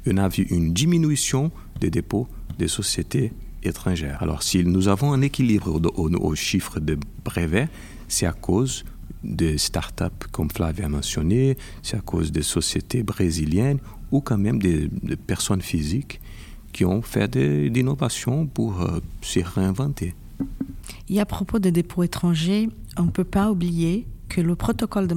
On 0.07 0.17
a 0.19 0.29
vu 0.29 0.43
une 0.51 0.73
diminution 0.75 1.53
des 1.81 1.91
dépôts 1.91 2.27
des 2.59 2.69
sociétés 2.69 3.33
étrangères. 3.63 4.23
Alors, 4.23 4.43
si 4.43 4.65
nous 4.65 4.89
avons 4.89 5.13
un 5.13 5.23
équilibre 5.23 5.81
au, 5.97 6.35
chiffre 6.35 6.81
de 6.81 6.99
brevets, 7.25 7.69
c'est 8.09 8.27
à 8.27 8.33
cause 8.33 8.85
des 9.23 9.59
startups, 9.59 10.27
comme 10.33 10.51
Flavie 10.51 10.83
a 10.83 10.89
mentionné, 10.89 11.57
c'est 11.83 11.97
à 11.97 12.01
cause 12.01 12.33
des 12.33 12.43
sociétés 12.43 13.03
brésiliennes 13.03 13.79
ou 14.17 14.21
quand 14.21 14.39
même 14.39 14.59
des, 14.59 14.89
personnes 15.27 15.61
physiques 15.61 16.21
qui 16.73 16.85
ont 16.85 17.03
fait 17.03 17.29
des, 17.29 17.67
innovations 17.67 18.47
pour 18.47 18.81
euh, 18.81 19.01
se 19.21 19.41
réinventer. 19.41 20.15
Et 21.09 21.21
à 21.21 21.27
propos 21.27 21.59
des 21.59 21.73
dépôts 21.73 22.03
étrangers, 22.03 22.69
on 22.97 23.05
ne 23.05 23.11
peut 23.11 23.25
pas 23.25 23.51
oublier 23.51 24.07
que 24.29 24.41
le 24.41 24.57
protocole 24.57 25.07
de 25.07 25.15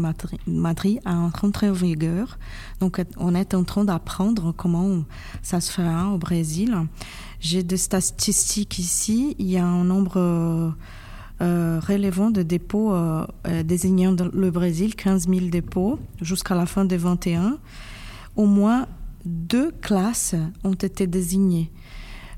Madrid 0.47 0.99
a 1.03 1.29
rentré 1.29 1.69
en 1.69 1.73
vigueur. 1.73 2.37
Donc, 2.79 3.01
on 3.17 3.33
est 3.33 3.53
en 3.53 3.63
train 3.63 3.83
d'apprendre 3.83 4.53
comment 4.55 5.03
ça 5.41 5.61
se 5.61 5.71
fera 5.71 6.13
au 6.13 6.17
Brésil. 6.17 6.75
J'ai 7.39 7.63
des 7.63 7.77
statistiques 7.77 8.77
ici. 8.77 9.35
Il 9.39 9.49
y 9.49 9.57
a 9.57 9.65
un 9.65 9.83
nombre 9.83 10.75
euh, 11.41 11.79
relevant 11.79 12.29
de 12.29 12.43
dépôts 12.43 12.93
euh, 12.93 13.25
désignant 13.63 14.15
le 14.31 14.51
Brésil, 14.51 14.95
15 14.95 15.27
000 15.27 15.47
dépôts 15.47 15.97
jusqu'à 16.21 16.53
la 16.53 16.67
fin 16.67 16.85
de 16.85 16.95
21 16.95 17.57
au 18.39 18.45
moins 18.45 18.87
deux 19.25 19.69
classes 19.81 20.33
ont 20.63 20.73
été 20.73 21.07
désignées. 21.07 21.69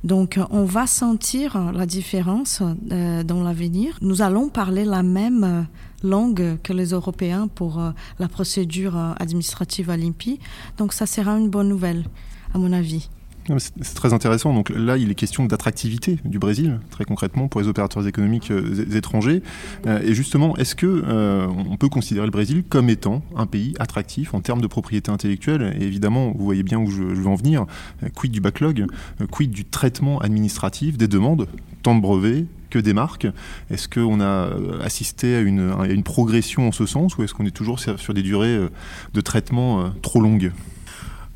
Donc, 0.03 0.39
on 0.49 0.65
va 0.65 0.87
sentir 0.87 1.71
la 1.71 1.85
différence 1.85 2.63
euh, 2.91 3.21
dans 3.21 3.43
l'avenir. 3.43 3.99
Nous 4.01 4.23
allons 4.23 4.49
parler 4.49 4.83
la 4.83 5.03
même 5.03 5.67
langue 6.01 6.57
que 6.63 6.73
les 6.73 6.89
Européens 6.89 7.47
pour 7.47 7.79
euh, 7.79 7.91
la 8.17 8.27
procédure 8.27 8.97
euh, 8.97 9.13
administrative 9.19 9.91
à. 9.91 10.39
Donc, 10.79 10.93
ça 10.93 11.05
sera 11.05 11.37
une 11.37 11.51
bonne 11.51 11.69
nouvelle, 11.69 12.03
à 12.55 12.57
mon 12.57 12.73
avis. 12.73 13.07
C'est 13.57 13.95
très 13.95 14.13
intéressant. 14.13 14.53
Donc 14.53 14.69
là, 14.69 14.97
il 14.97 15.09
est 15.09 15.15
question 15.15 15.45
d'attractivité 15.45 16.19
du 16.25 16.37
Brésil, 16.37 16.79
très 16.91 17.05
concrètement, 17.05 17.47
pour 17.47 17.61
les 17.61 17.67
opérateurs 17.67 18.07
économiques 18.07 18.51
euh, 18.51 18.95
étrangers. 18.95 19.41
Euh, 19.87 19.99
et 20.03 20.13
justement, 20.13 20.55
est-ce 20.57 20.75
que 20.75 20.85
euh, 20.85 21.47
on 21.47 21.75
peut 21.75 21.89
considérer 21.89 22.25
le 22.25 22.31
Brésil 22.31 22.63
comme 22.67 22.89
étant 22.89 23.23
un 23.35 23.47
pays 23.47 23.73
attractif 23.79 24.33
en 24.33 24.41
termes 24.41 24.61
de 24.61 24.67
propriété 24.67 25.11
intellectuelle? 25.11 25.75
Et 25.79 25.85
évidemment, 25.85 26.31
vous 26.35 26.45
voyez 26.45 26.63
bien 26.63 26.79
où 26.79 26.89
je, 26.89 27.01
veux 27.01 27.27
en 27.27 27.35
venir. 27.35 27.65
quid 28.15 28.31
du 28.31 28.41
backlog? 28.41 28.85
Quid 29.31 29.51
du 29.51 29.65
traitement 29.65 30.19
administratif 30.19 30.97
des 30.97 31.07
demandes, 31.07 31.47
tant 31.83 31.95
de 31.95 32.01
brevets 32.01 32.45
que 32.69 32.79
des 32.79 32.93
marques 32.93 33.27
Est-ce 33.69 33.89
qu'on 33.89 34.21
a 34.21 34.49
assisté 34.81 35.35
à 35.35 35.39
une, 35.41 35.73
à 35.79 35.87
une, 35.87 36.03
progression 36.03 36.67
en 36.67 36.71
ce 36.71 36.85
sens 36.85 37.17
ou 37.17 37.23
est-ce 37.23 37.33
qu'on 37.33 37.45
est 37.45 37.51
toujours 37.51 37.79
sur 37.79 38.13
des 38.13 38.21
durées 38.21 38.59
de 39.13 39.21
traitement 39.21 39.91
trop 40.01 40.21
longues? 40.21 40.51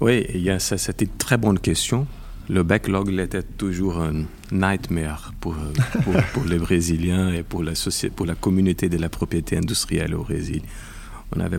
Oui, 0.02 0.26
c'était 0.60 1.06
une 1.06 1.18
très 1.18 1.38
bonne 1.38 1.60
question. 1.60 2.06
Le 2.50 2.64
backlog 2.64 3.12
était 3.18 3.42
toujours 3.42 4.00
un 4.00 4.26
nightmare 4.52 5.34
pour, 5.40 5.56
pour, 6.04 6.14
pour, 6.34 6.46
les 6.46 6.60
Brésiliens 6.60 7.34
et 7.34 7.44
pour 7.44 7.64
la, 7.64 7.74
pour 8.16 8.26
la 8.26 8.36
communauté 8.36 8.90
de 8.90 8.98
la 8.98 9.10
propriété 9.10 9.58
industrielle 9.58 10.14
au 10.14 10.24
Brésil. 10.24 10.62
On 11.36 11.40
avait, 11.40 11.58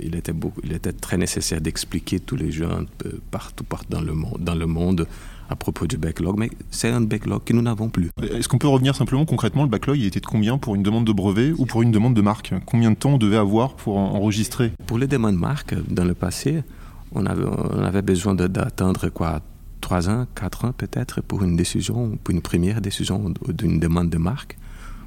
il, 0.00 0.14
était 0.14 0.32
beaucoup, 0.32 0.60
il 0.62 0.72
était 0.72 0.92
très 0.92 1.16
nécessaire 1.16 1.60
d'expliquer 1.60 2.20
tous 2.20 2.36
les 2.36 2.52
gens 2.52 2.84
partout, 3.32 3.64
partout 3.64 3.90
dans, 3.90 4.00
le 4.00 4.12
monde, 4.12 4.36
dans 4.38 4.54
le 4.54 4.66
monde 4.66 5.08
à 5.50 5.56
propos 5.56 5.86
du 5.86 5.96
backlog, 5.96 6.38
mais 6.38 6.50
c'est 6.70 6.90
un 6.90 7.00
backlog 7.00 7.42
que 7.42 7.52
nous 7.52 7.62
n'avons 7.62 7.88
plus. 7.88 8.10
Est-ce 8.22 8.48
qu'on 8.48 8.58
peut 8.58 8.68
revenir 8.68 8.94
simplement 8.94 9.24
concrètement, 9.24 9.62
le 9.62 9.68
backlog, 9.68 9.96
il 9.98 10.06
était 10.06 10.20
de 10.20 10.26
combien 10.26 10.58
pour 10.58 10.74
une 10.74 10.82
demande 10.82 11.06
de 11.06 11.12
brevet 11.12 11.52
ou 11.56 11.64
pour 11.64 11.82
une 11.82 11.90
demande 11.90 12.14
de 12.14 12.20
marque? 12.20 12.52
Combien 12.66 12.90
de 12.90 12.96
temps 12.96 13.14
on 13.14 13.18
devait 13.18 13.38
avoir 13.38 13.74
pour 13.74 13.96
enregistrer? 13.96 14.72
Pour 14.86 14.98
les 14.98 15.06
demandes 15.06 15.34
de 15.34 15.40
marque, 15.40 15.74
dans 15.90 16.04
le 16.04 16.14
passé, 16.14 16.62
on 17.12 17.26
avait, 17.26 17.44
on 17.44 17.82
avait 17.82 18.02
besoin 18.02 18.34
d'attendre 18.34 19.08
quoi 19.08 19.40
Trois 19.80 20.08
ans, 20.10 20.26
quatre 20.34 20.64
ans 20.64 20.72
peut-être 20.72 21.20
pour 21.22 21.44
une 21.44 21.56
décision, 21.56 22.18
pour 22.22 22.34
une 22.34 22.42
première 22.42 22.80
décision 22.80 23.32
d'une 23.48 23.78
demande 23.78 24.10
de 24.10 24.18
marque. 24.18 24.58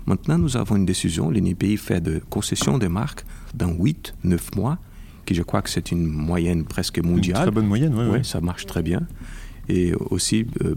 Maintenant, 0.06 0.38
nous 0.38 0.56
avons 0.56 0.78
une 0.78 0.86
décision, 0.86 1.30
l'INPI 1.30 1.78
fait 1.78 2.00
de 2.02 2.22
concession 2.30 2.78
de 2.78 2.88
marque 2.88 3.26
dans 3.54 3.72
8, 3.74 4.16
9 4.24 4.56
mois, 4.56 4.78
qui 5.26 5.36
je 5.36 5.44
crois 5.44 5.62
que 5.62 5.70
c'est 5.70 5.92
une 5.92 6.08
moyenne 6.08 6.64
presque 6.64 7.00
mondiale. 7.00 7.40
Une 7.40 7.44
très 7.44 7.52
bonne 7.52 7.68
moyenne, 7.68 7.94
oui. 7.96 8.06
Oui, 8.12 8.26
ça 8.26 8.40
marche 8.40 8.66
très 8.66 8.82
bien 8.82 9.02
et 9.70 9.94
aussi 10.10 10.46
euh, 10.64 10.76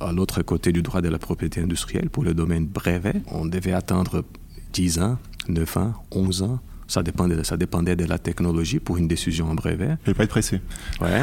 à 0.00 0.12
l'autre 0.12 0.42
côté 0.42 0.72
du 0.72 0.82
droit 0.82 1.00
de 1.00 1.08
la 1.08 1.18
propriété 1.18 1.60
industrielle 1.60 2.10
pour 2.10 2.24
le 2.24 2.34
domaine 2.34 2.66
brevet, 2.66 3.22
on 3.28 3.46
devait 3.46 3.72
attendre 3.72 4.24
10 4.72 4.98
ans, 5.00 5.18
9 5.48 5.76
ans, 5.76 5.94
11 6.10 6.42
ans. 6.42 6.60
Ça 6.90 7.04
dépendait, 7.04 7.44
ça 7.44 7.56
dépendait 7.56 7.94
de 7.94 8.04
la 8.04 8.18
technologie 8.18 8.80
pour 8.80 8.96
une 8.96 9.06
décision 9.06 9.48
en 9.48 9.54
brevet. 9.54 9.94
Il 10.08 10.14
pas 10.14 10.24
être 10.24 10.30
pressé. 10.30 10.60
Ouais. 11.00 11.22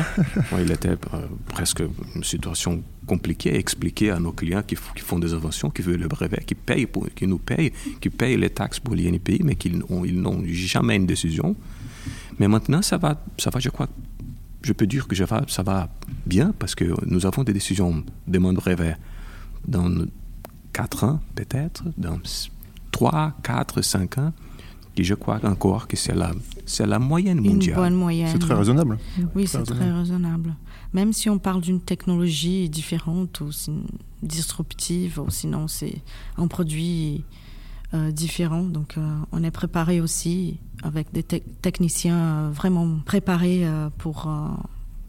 il 0.61 0.71
était 0.71 0.91
euh, 0.91 1.27
presque 1.49 1.83
une 2.15 2.23
situation 2.23 2.81
compliquée 3.05 3.51
à 3.51 3.57
expliquer 3.57 4.11
à 4.11 4.19
nos 4.21 4.31
clients 4.31 4.63
qui, 4.63 4.77
font 4.77 5.19
des 5.19 5.33
inventions, 5.33 5.69
qui 5.69 5.81
veulent 5.81 5.99
le 5.99 6.07
brevet, 6.07 6.41
qui, 6.47 6.55
payent 6.55 6.85
pour, 6.85 7.09
qui 7.13 7.27
nous 7.27 7.37
payent, 7.37 7.73
qui 7.99 8.09
payent 8.09 8.37
les 8.37 8.49
taxes 8.49 8.79
pour 8.79 8.95
l'INPI, 8.95 9.41
mais 9.43 9.55
qu'ils 9.55 9.77
n'ont 9.77 10.41
jamais 10.45 10.95
une 10.95 11.05
décision. 11.05 11.53
Mais 12.39 12.47
maintenant, 12.47 12.81
ça 12.81 12.97
va, 12.97 13.21
ça 13.37 13.49
va 13.49 13.59
je 13.59 13.67
crois, 13.67 13.89
je 14.61 14.71
peux 14.71 14.87
dire 14.87 15.05
que 15.05 15.15
ça 15.17 15.63
va 15.63 15.89
bien 16.25 16.53
parce 16.57 16.75
que 16.75 16.85
nous 17.05 17.25
avons 17.25 17.43
des 17.43 17.53
décisions 17.53 18.05
de 18.25 18.39
monde 18.39 18.55
brevet 18.55 18.95
dans 19.67 19.91
4 20.71 21.03
ans 21.03 21.19
peut-être, 21.35 21.83
dans 21.97 22.21
3, 22.91 23.33
4, 23.43 23.81
5 23.81 24.17
ans, 24.19 24.33
qui 24.97 25.03
je 25.03 25.13
crois 25.13 25.39
encore 25.43 25.87
que 25.87 25.95
c'est 25.95 26.15
la, 26.15 26.31
c'est 26.65 26.87
la 26.87 26.97
moyenne 26.97 27.39
mondiale. 27.39 27.77
Une 27.77 27.83
bonne 27.83 27.93
moyenne. 27.93 28.29
C'est 28.31 28.39
très 28.39 28.55
raisonnable. 28.55 28.97
Oui, 29.35 29.45
c'est 29.45 29.61
très 29.61 29.91
raisonnable. 29.91 30.55
Même 30.91 31.13
si 31.13 31.29
on 31.29 31.37
parle 31.37 31.61
d'une 31.61 31.81
technologie 31.81 32.67
différente 32.67 33.39
ou 33.41 33.49
disruptive, 34.23 35.19
ou 35.19 35.29
sinon 35.29 35.67
c'est 35.67 36.01
un 36.37 36.47
produit 36.47 37.23
euh, 37.93 38.09
différent. 38.09 38.63
Donc 38.63 38.97
euh, 38.97 39.19
on 39.31 39.43
est 39.43 39.51
préparé 39.51 40.01
aussi 40.01 40.57
avec 40.81 41.13
des 41.13 41.21
techniciens 41.21 42.17
euh, 42.17 42.49
vraiment 42.51 42.97
préparés 43.05 43.67
pour, 43.99 44.27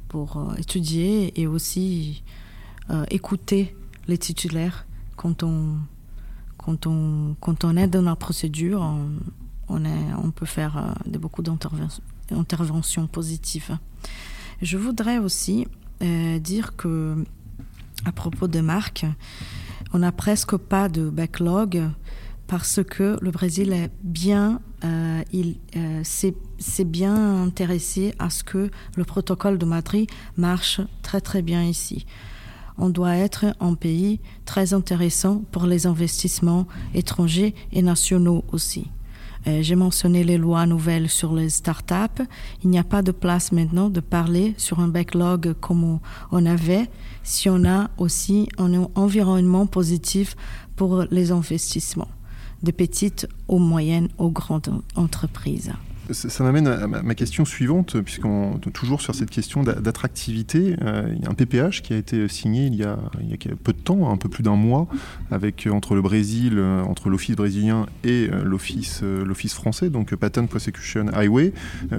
pour 0.08 0.52
étudier 0.58 1.40
et 1.40 1.46
aussi 1.46 2.22
écouter 3.10 3.74
les 4.06 4.18
titulaires 4.18 4.86
quand 5.16 5.42
on, 5.42 5.76
quand 6.58 6.86
on, 6.86 7.36
quand 7.40 7.64
on 7.64 7.74
est 7.76 7.88
dans 7.88 8.02
la 8.02 8.16
procédure. 8.16 8.82
On, 8.82 9.12
on 9.68 10.30
peut 10.30 10.46
faire 10.46 10.94
de, 11.06 11.18
beaucoup 11.18 11.42
d'interventions 11.42 13.06
positives. 13.06 13.76
Je 14.62 14.76
voudrais 14.76 15.18
aussi 15.18 15.66
dire 16.00 16.76
que 16.76 17.24
à 18.04 18.12
propos 18.12 18.48
de 18.48 18.60
marques, 18.60 19.06
on 19.92 19.98
n'a 19.98 20.12
presque 20.12 20.56
pas 20.56 20.88
de 20.88 21.08
backlog 21.08 21.82
parce 22.46 22.80
que 22.82 23.18
le 23.20 23.30
Brésil 23.30 23.72
est 23.72 23.90
bien, 24.02 24.60
euh, 24.84 25.22
il 25.32 25.58
euh, 25.76 26.02
s'est 26.02 26.84
bien 26.84 27.42
intéressé 27.42 28.14
à 28.18 28.30
ce 28.30 28.42
que 28.42 28.70
le 28.96 29.04
protocole 29.04 29.58
de 29.58 29.66
Madrid 29.66 30.10
marche 30.36 30.80
très 31.02 31.20
très 31.20 31.42
bien 31.42 31.62
ici. 31.62 32.06
On 32.78 32.88
doit 32.88 33.16
être 33.16 33.46
un 33.60 33.74
pays 33.74 34.20
très 34.46 34.72
intéressant 34.72 35.42
pour 35.50 35.66
les 35.66 35.86
investissements 35.86 36.66
étrangers 36.94 37.54
et 37.72 37.82
nationaux 37.82 38.44
aussi. 38.52 38.88
Euh, 39.46 39.62
j'ai 39.62 39.76
mentionné 39.76 40.24
les 40.24 40.38
lois 40.38 40.66
nouvelles 40.66 41.08
sur 41.08 41.34
les 41.34 41.48
startups. 41.48 42.22
Il 42.64 42.70
n'y 42.70 42.78
a 42.78 42.84
pas 42.84 43.02
de 43.02 43.12
place 43.12 43.52
maintenant 43.52 43.88
de 43.88 44.00
parler 44.00 44.54
sur 44.56 44.80
un 44.80 44.88
backlog 44.88 45.54
comme 45.60 46.00
on 46.32 46.46
avait 46.46 46.90
si 47.22 47.48
on 47.48 47.64
a 47.64 47.90
aussi 47.98 48.48
un 48.58 48.72
environnement 48.94 49.66
positif 49.66 50.36
pour 50.76 51.04
les 51.10 51.30
investissements 51.30 52.08
de 52.62 52.70
petites 52.70 53.28
aux 53.46 53.58
moyennes 53.58 54.08
aux 54.18 54.30
grandes 54.30 54.82
entreprises. 54.96 55.72
Ça, 56.10 56.42
m'amène 56.42 56.66
à 56.66 56.86
ma, 56.86 57.14
question 57.14 57.44
suivante, 57.44 58.00
puisqu'on 58.00 58.58
toujours 58.72 59.02
sur 59.02 59.14
cette 59.14 59.30
question 59.30 59.62
d'attractivité. 59.62 60.76
Euh, 60.82 61.12
il 61.14 61.22
y 61.22 61.26
a 61.26 61.30
un 61.30 61.34
PPH 61.34 61.82
qui 61.82 61.92
a 61.92 61.96
été 61.96 62.28
signé 62.28 62.66
il 62.66 62.74
y 62.76 62.84
a, 62.84 62.98
il 63.20 63.28
y 63.28 63.34
a 63.34 63.36
peu 63.62 63.72
de 63.72 63.78
temps, 63.78 64.10
un 64.10 64.16
peu 64.16 64.28
plus 64.28 64.42
d'un 64.42 64.56
mois, 64.56 64.86
avec 65.30 65.66
euh, 65.66 65.70
entre 65.70 65.94
le 65.94 66.00
Brésil, 66.00 66.54
euh, 66.58 66.82
entre 66.82 67.10
l'Office 67.10 67.36
brésilien 67.36 67.86
et 68.04 68.28
l'Office 68.42 69.02
français, 69.52 69.90
donc 69.90 70.14
Patent 70.14 70.46
Prosecution 70.46 71.08
Highway. 71.12 71.52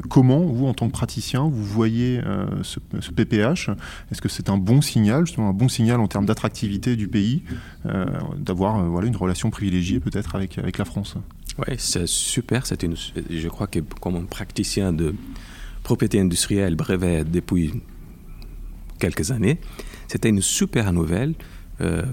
comment, 0.10 0.42
vous, 0.42 0.66
en 0.66 0.74
tant 0.74 0.88
que 0.88 0.94
praticien, 0.94 1.44
vous 1.44 1.64
voyez 1.64 2.22
ce, 2.64 2.80
PPH 3.12 3.70
Est-ce 4.12 4.22
que 4.22 4.30
c'est 4.30 4.50
un 4.50 4.58
bon 4.58 4.82
signal, 4.82 5.26
justement 5.26 5.50
un 5.50 5.54
bon 5.54 5.70
signal 5.70 6.00
en 6.00 6.08
termes 6.08 6.26
d'attractivité 6.26 6.96
du 6.96 7.08
pays, 7.08 7.44
d'avoir 8.38 9.04
une 9.04 9.16
relation 9.16 9.50
privilégiée 9.50 10.00
peut-être 10.00 10.36
avec 10.36 10.78
la 10.78 10.86
France? 10.86 11.16
Oui, 11.68 11.76
c'est 11.78 12.08
super. 12.08 12.66
C'est 12.66 12.84
une, 12.84 12.96
je 12.96 13.48
crois 13.48 13.68
que 13.68 13.80
comme 13.80 14.16
un 14.16 14.26
praticien 14.26 14.94
de 14.94 15.14
propriété 15.84 16.20
industrielle 16.20 16.76
brevet 16.76 17.24
depuis 17.24 17.74
quelques 19.00 19.32
années, 19.32 19.60
c'était 20.08 20.30
une 20.30 20.42
super 20.42 20.92
nouvelle 20.94 21.34
euh, 21.82 22.04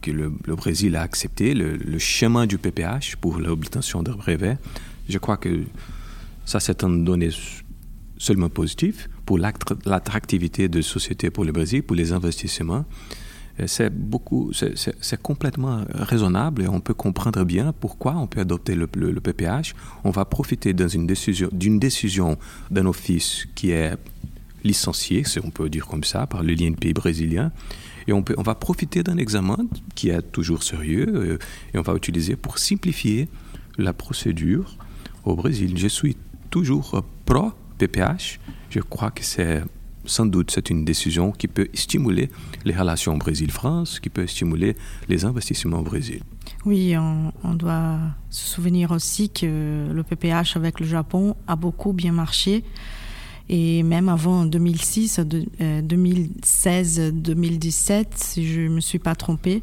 que 0.00 0.10
le, 0.10 0.30
Brésil 0.54 0.96
a 0.96 1.02
accepté, 1.02 1.54
le, 1.54 1.98
chemin 1.98 2.46
du 2.46 2.58
PPH 2.58 3.16
pour 3.16 3.38
l'obtention 3.38 4.02
de 4.02 4.12
brevet. 4.12 4.58
Je 5.08 5.18
crois 5.18 5.36
que 5.36 5.64
ça, 6.44 6.60
c'est 6.60 6.82
une 6.82 7.04
donnée 7.04 7.30
seulement 8.16 8.48
positive 8.48 9.08
pour 9.26 9.38
l'attractivité 9.38 10.68
de 10.68 10.80
société 10.82 11.30
pour 11.30 11.44
le 11.44 11.52
Brésil, 11.52 11.82
pour 11.82 11.96
les 11.96 12.12
investissements 12.12 12.84
c'est 13.66 13.90
beaucoup, 13.90 14.52
c'est 14.52 15.22
complètement 15.22 15.84
raisonnable 15.92 16.62
et 16.62 16.68
on 16.68 16.80
peut 16.80 16.94
comprendre 16.94 17.44
bien 17.44 17.72
pourquoi 17.72 18.16
on 18.16 18.26
peut 18.26 18.40
adopter 18.40 18.74
le, 18.74 18.86
PPH. 18.86 19.74
On 20.04 20.10
va 20.10 20.24
profiter 20.24 20.72
d'une 20.72 21.06
décision, 21.06 21.48
d'une 21.52 21.78
décision 21.78 22.38
d'un 22.70 22.86
office 22.86 23.46
qui 23.54 23.70
est 23.70 23.96
licencié, 24.64 25.24
si 25.24 25.38
on 25.40 25.50
peut 25.50 25.68
dire 25.68 25.86
comme 25.86 26.04
ça, 26.04 26.26
par 26.26 26.42
le 26.42 26.52
l'INPI 26.52 26.92
brésilien. 26.92 27.52
Et 28.06 28.12
on, 28.12 28.22
peut, 28.22 28.34
on 28.38 28.42
va 28.42 28.54
profiter 28.54 29.02
d'un 29.02 29.16
examen 29.18 29.58
qui 29.94 30.08
est 30.08 30.22
toujours 30.22 30.62
sérieux 30.62 31.06
euh, 31.14 31.38
et 31.74 31.78
on 31.78 31.82
va 31.82 31.94
utiliser 31.94 32.36
pour 32.36 32.58
simplifier 32.58 33.28
la 33.78 33.92
procédure 33.92 34.76
au 35.24 35.36
Brésil. 35.36 35.76
Je 35.76 35.88
suis 35.88 36.16
toujours 36.50 37.02
pro 37.24 37.52
PPH. 37.78 38.40
Je 38.70 38.80
crois 38.80 39.10
que 39.10 39.24
c'est 39.24 39.62
sans 40.10 40.26
doute, 40.26 40.50
c'est 40.50 40.70
une 40.70 40.84
décision 40.84 41.30
qui 41.30 41.46
peut 41.48 41.68
stimuler 41.72 42.30
les 42.64 42.74
relations 42.74 43.16
Brésil-France, 43.16 44.00
qui 44.00 44.10
peut 44.10 44.26
stimuler 44.26 44.76
les 45.08 45.24
investissements 45.24 45.78
au 45.78 45.82
Brésil. 45.82 46.22
Oui, 46.66 46.94
on, 46.96 47.54
doit 47.54 47.98
se 48.28 48.46
souvenir 48.46 48.90
aussi 48.90 49.30
que 49.30 49.88
le 49.90 50.02
PPH 50.02 50.56
avec 50.56 50.80
le 50.80 50.86
Japon 50.86 51.36
a 51.46 51.56
beaucoup 51.56 51.92
bien 51.92 52.12
marché. 52.12 52.64
Et 53.48 53.82
même 53.82 54.08
avant 54.08 54.44
2006, 54.44 55.20
2016, 55.82 57.12
2017, 57.14 58.14
si 58.16 58.46
je 58.52 58.60
ne 58.62 58.68
me 58.68 58.80
suis 58.80 58.98
pas 58.98 59.14
trompée, 59.14 59.62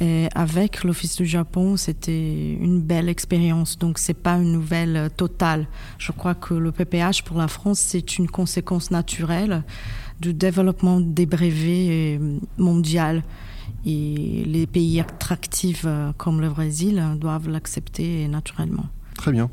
et 0.00 0.28
avec 0.34 0.84
l'Office 0.84 1.16
du 1.16 1.24
Japon, 1.24 1.76
c'était 1.76 2.54
une 2.54 2.82
belle 2.82 3.08
expérience. 3.08 3.78
Donc, 3.78 3.98
c'est 3.98 4.14
pas 4.14 4.36
une 4.36 4.52
nouvelle 4.52 5.10
totale. 5.16 5.66
Je 5.98 6.12
crois 6.12 6.34
que 6.34 6.52
le 6.52 6.70
PPH 6.70 7.22
pour 7.22 7.38
la 7.38 7.48
France, 7.48 7.78
c'est 7.78 8.18
une 8.18 8.28
conséquence 8.28 8.90
naturelle 8.90 9.62
du 10.20 10.34
développement 10.34 11.00
des 11.00 11.26
brevets 11.26 12.18
euh, 12.18 12.38
mondial. 12.58 13.22
Et 13.86 14.44
les 14.46 14.66
pays 14.66 15.00
attractifs 15.00 15.84
euh, 15.86 16.12
comme 16.16 16.40
le 16.40 16.50
Brésil 16.50 17.02
doivent 17.18 17.48
l'accepter 17.48 18.28
naturellement. 18.28 18.86
Très 19.16 19.32
bien. 19.32 19.50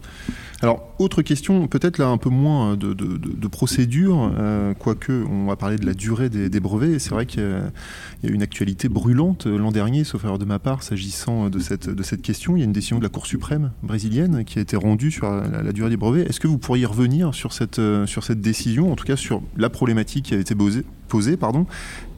Alors, 0.61 0.93
autre 0.99 1.21
question, 1.21 1.67
peut-être 1.67 1.97
là 1.97 2.07
un 2.07 2.17
peu 2.17 2.29
moins 2.29 2.77
de, 2.77 3.47
procédure, 3.47 4.31
euh, 4.37 4.73
quoique 4.73 5.11
on 5.11 5.45
va 5.45 5.57
parler 5.57 5.75
de 5.75 5.85
la 5.85 5.93
durée 5.93 6.29
des, 6.29 6.59
brevets. 6.59 6.99
C'est 6.99 7.09
vrai 7.09 7.25
qu'il 7.25 7.43
y, 7.43 8.27
y, 8.27 8.29
a 8.29 8.33
une 8.33 8.41
actualité 8.41 8.87
brûlante 8.87 9.45
l'an 9.45 9.71
dernier, 9.71 10.05
sauf 10.05 10.23
erreur 10.23 10.39
de 10.39 10.45
ma 10.45 10.59
part, 10.59 10.81
s'agissant 10.83 11.49
de 11.49 11.59
cette, 11.59 11.89
de 11.89 12.03
cette 12.03 12.21
question. 12.21 12.55
Il 12.55 12.59
y 12.59 12.61
a 12.63 12.65
une 12.65 12.71
décision 12.71 12.97
de 12.97 13.03
la 13.03 13.09
Cour 13.09 13.25
suprême 13.25 13.71
brésilienne 13.83 14.45
qui 14.45 14.59
a 14.59 14.61
été 14.61 14.77
rendue 14.77 15.11
sur 15.11 15.29
la, 15.29 15.73
durée 15.73 15.89
des 15.89 15.97
brevets. 15.97 16.29
Est-ce 16.29 16.39
que 16.39 16.47
vous 16.47 16.57
pourriez 16.57 16.85
revenir 16.85 17.33
sur 17.33 17.51
cette, 17.51 17.81
sur 18.05 18.23
cette 18.23 18.39
décision, 18.39 18.91
en 18.91 18.95
tout 18.95 19.05
cas 19.05 19.17
sur 19.17 19.41
la 19.57 19.69
problématique 19.69 20.25
qui 20.25 20.33
a 20.33 20.37
été 20.37 20.55
posée, 20.55 20.85
posée 21.07 21.37
pardon, 21.37 21.65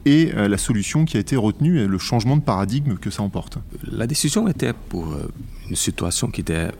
et 0.04 0.32
euh, 0.34 0.48
la 0.48 0.58
solution 0.58 1.04
qui 1.04 1.16
a 1.16 1.20
été 1.20 1.36
retenue 1.36 1.80
et 1.80 1.86
le 1.86 1.98
changement 1.98 2.36
de 2.36 2.42
paradigme 2.42 2.96
que 2.96 3.10
ça 3.10 3.22
emporte 3.22 3.58
La 3.82 4.06
décision 4.06 4.48
était 4.48 4.72
pour 4.72 5.12
euh, 5.12 5.28
une 5.68 5.76
situation 5.76 6.28
qui 6.28 6.42
était 6.42 6.70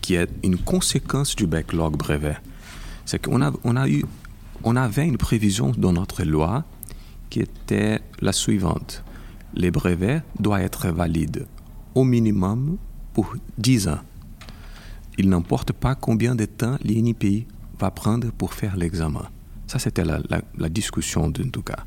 qui 0.00 0.14
est 0.14 0.28
une 0.42 0.56
conséquence 0.56 1.36
du 1.36 1.46
backlog 1.46 1.96
brevet. 1.96 2.36
C'est 3.04 3.22
qu'on 3.22 3.42
a, 3.42 3.52
on 3.64 3.76
a 3.76 3.88
eu, 3.88 4.04
on 4.64 4.76
avait 4.76 5.06
une 5.06 5.18
prévision 5.18 5.72
dans 5.76 5.92
notre 5.92 6.24
loi 6.24 6.64
qui 7.30 7.40
était 7.40 8.00
la 8.20 8.32
suivante. 8.32 9.04
Les 9.54 9.70
brevets 9.70 10.22
doivent 10.38 10.62
être 10.62 10.88
valides 10.88 11.46
au 11.94 12.04
minimum 12.04 12.78
pour 13.12 13.34
10 13.58 13.88
ans. 13.88 14.00
Il 15.18 15.28
n'importe 15.28 15.72
pas 15.72 15.94
combien 15.94 16.34
de 16.34 16.44
temps 16.44 16.76
l'INPI 16.84 17.46
va 17.78 17.90
prendre 17.90 18.30
pour 18.30 18.54
faire 18.54 18.76
l'examen. 18.76 19.28
Ça, 19.68 19.78
c'était 19.78 20.04
la, 20.04 20.68
discussion, 20.70 21.24
en 21.24 21.32
tout 21.32 21.62
cas. 21.62 21.84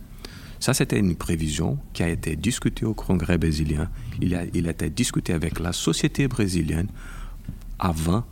Ça, 0.60 0.76
c'était 0.76 1.00
une 1.00 1.16
prévision 1.16 1.80
qui 1.94 2.04
a 2.04 2.10
été 2.10 2.36
discutée 2.36 2.86
au 2.86 2.94
Congrès 2.94 3.40
brésilien. 3.40 3.90
Il 4.22 4.36
a, 4.36 4.44
il 4.54 4.68
a 4.68 4.72
été 4.72 4.92
discuté 4.92 5.34
avec 5.34 5.60
la 5.60 5.74
société 5.74 6.28
brésilienne 6.28 6.88
avant 7.80 8.24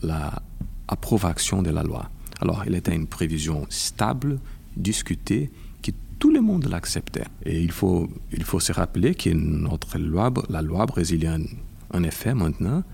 l'approbation 0.00 1.60
de 1.60 1.70
la 1.70 1.82
loi. 1.82 2.08
Alors, 2.40 2.62
il 2.66 2.76
était 2.76 2.94
une 2.94 3.08
prévision 3.08 3.66
stable, 3.68 4.38
discutée, 4.76 5.50
que 5.82 5.90
tout 6.20 6.32
le 6.32 6.40
monde 6.40 6.66
l'acceptait. 6.66 7.26
Et 7.44 7.60
il 7.60 7.72
faut, 7.72 8.08
il 8.32 8.44
faut 8.44 8.60
se 8.60 8.70
rappeler 8.70 9.16
que 9.16 9.30
notre 9.30 9.98
loi, 9.98 10.32
la 10.48 10.62
loi 10.62 10.86
brésilienne, 10.86 11.48
en 11.92 12.04
effet, 12.04 12.32
maintenant, 12.32 12.84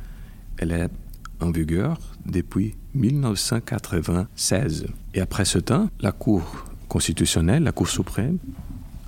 elle 0.57 0.73
est 0.73 0.89
en 1.41 1.51
vigueur 1.51 1.99
depuis 2.27 2.75
1996. 2.95 4.87
Et 5.15 5.21
après 5.21 5.45
ce 5.45 5.59
temps, 5.59 5.89
la 6.01 6.13
Cour 6.13 6.67
constitutionnelle, 6.89 7.63
la 7.63 7.73
Cour 7.73 7.89
suprême, 7.89 8.39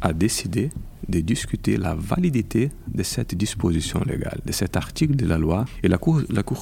a 0.00 0.12
décidé 0.12 0.70
de 1.08 1.20
discuter 1.20 1.76
la 1.76 1.94
validité 1.94 2.70
de 2.88 3.02
cette 3.02 3.34
disposition 3.34 4.00
légale, 4.06 4.40
de 4.44 4.52
cet 4.52 4.76
article 4.76 5.16
de 5.16 5.26
la 5.26 5.38
loi. 5.38 5.64
Et 5.82 5.88
la 5.88 5.98
Cour, 5.98 6.22
la 6.28 6.42
cour 6.42 6.60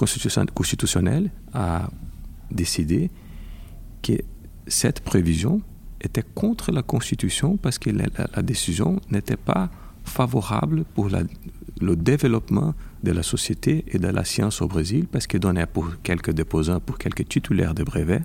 constitutionnelle 0.54 1.30
a 1.52 1.88
décidé 2.50 3.10
que 4.02 4.14
cette 4.66 5.00
prévision 5.00 5.60
était 6.00 6.24
contre 6.34 6.72
la 6.72 6.82
Constitution 6.82 7.56
parce 7.58 7.78
que 7.78 7.90
la, 7.90 8.06
la, 8.16 8.28
la 8.34 8.42
décision 8.42 9.00
n'était 9.10 9.36
pas 9.36 9.70
favorable 10.10 10.84
pour 10.94 11.08
le 11.80 11.96
développement 11.96 12.74
de 13.02 13.12
la 13.12 13.22
société 13.22 13.84
et 13.88 13.98
de 13.98 14.08
la 14.08 14.24
science 14.24 14.60
au 14.60 14.68
Brésil 14.68 15.06
parce 15.10 15.26
qu'elle 15.26 15.40
donnait 15.40 15.66
pour 15.66 15.86
quelques 16.02 16.32
déposants, 16.32 16.80
pour 16.80 16.98
quelques 16.98 17.26
titulaires 17.28 17.74
de 17.74 17.84
brevets, 17.84 18.22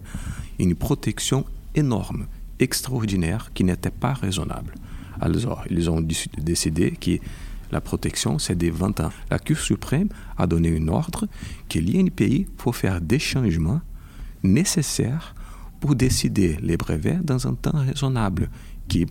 une 0.60 0.76
protection 0.76 1.46
énorme, 1.76 2.26
extraordinaire, 2.60 3.52
qui 3.54 3.64
n'était 3.64 3.92
pas 3.92 4.14
raisonnable. 4.14 4.74
Alors, 5.22 5.64
ils 5.70 5.90
ont 5.90 6.02
décidé 6.02 6.92
que 6.92 7.20
la 7.72 7.82
protection, 7.82 8.40
c'est 8.40 8.56
des 8.56 8.70
20 8.70 9.00
ans. 9.00 9.12
La 9.30 9.40
Cour 9.40 9.58
suprême 9.58 10.10
a 10.38 10.48
donné 10.48 10.78
un 10.78 10.88
ordre 10.88 11.28
que 11.70 11.80
l'INPI 11.80 12.48
faut 12.58 12.72
faire 12.72 13.02
des 13.02 13.20
changements 13.20 13.82
nécessaires 14.44 15.36
pour 15.80 15.96
décider 15.96 16.58
les 16.62 16.78
brevets 16.78 17.24
dans 17.24 17.48
un 17.48 17.54
temps 17.54 17.80
raisonnable. 17.80 18.50
Qui, 18.88 19.08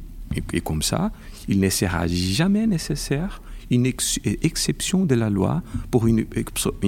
et 0.52 0.60
comme 0.60 0.82
ça, 0.82 1.10
il 1.48 1.60
ne 1.60 1.68
sera 1.68 2.06
jamais 2.06 2.66
nécessaire 2.66 3.42
une 3.70 3.86
ex 3.86 4.18
exception 4.42 5.04
de 5.04 5.14
la 5.14 5.30
loi 5.30 5.62
pour 5.90 6.06
une 6.06 6.24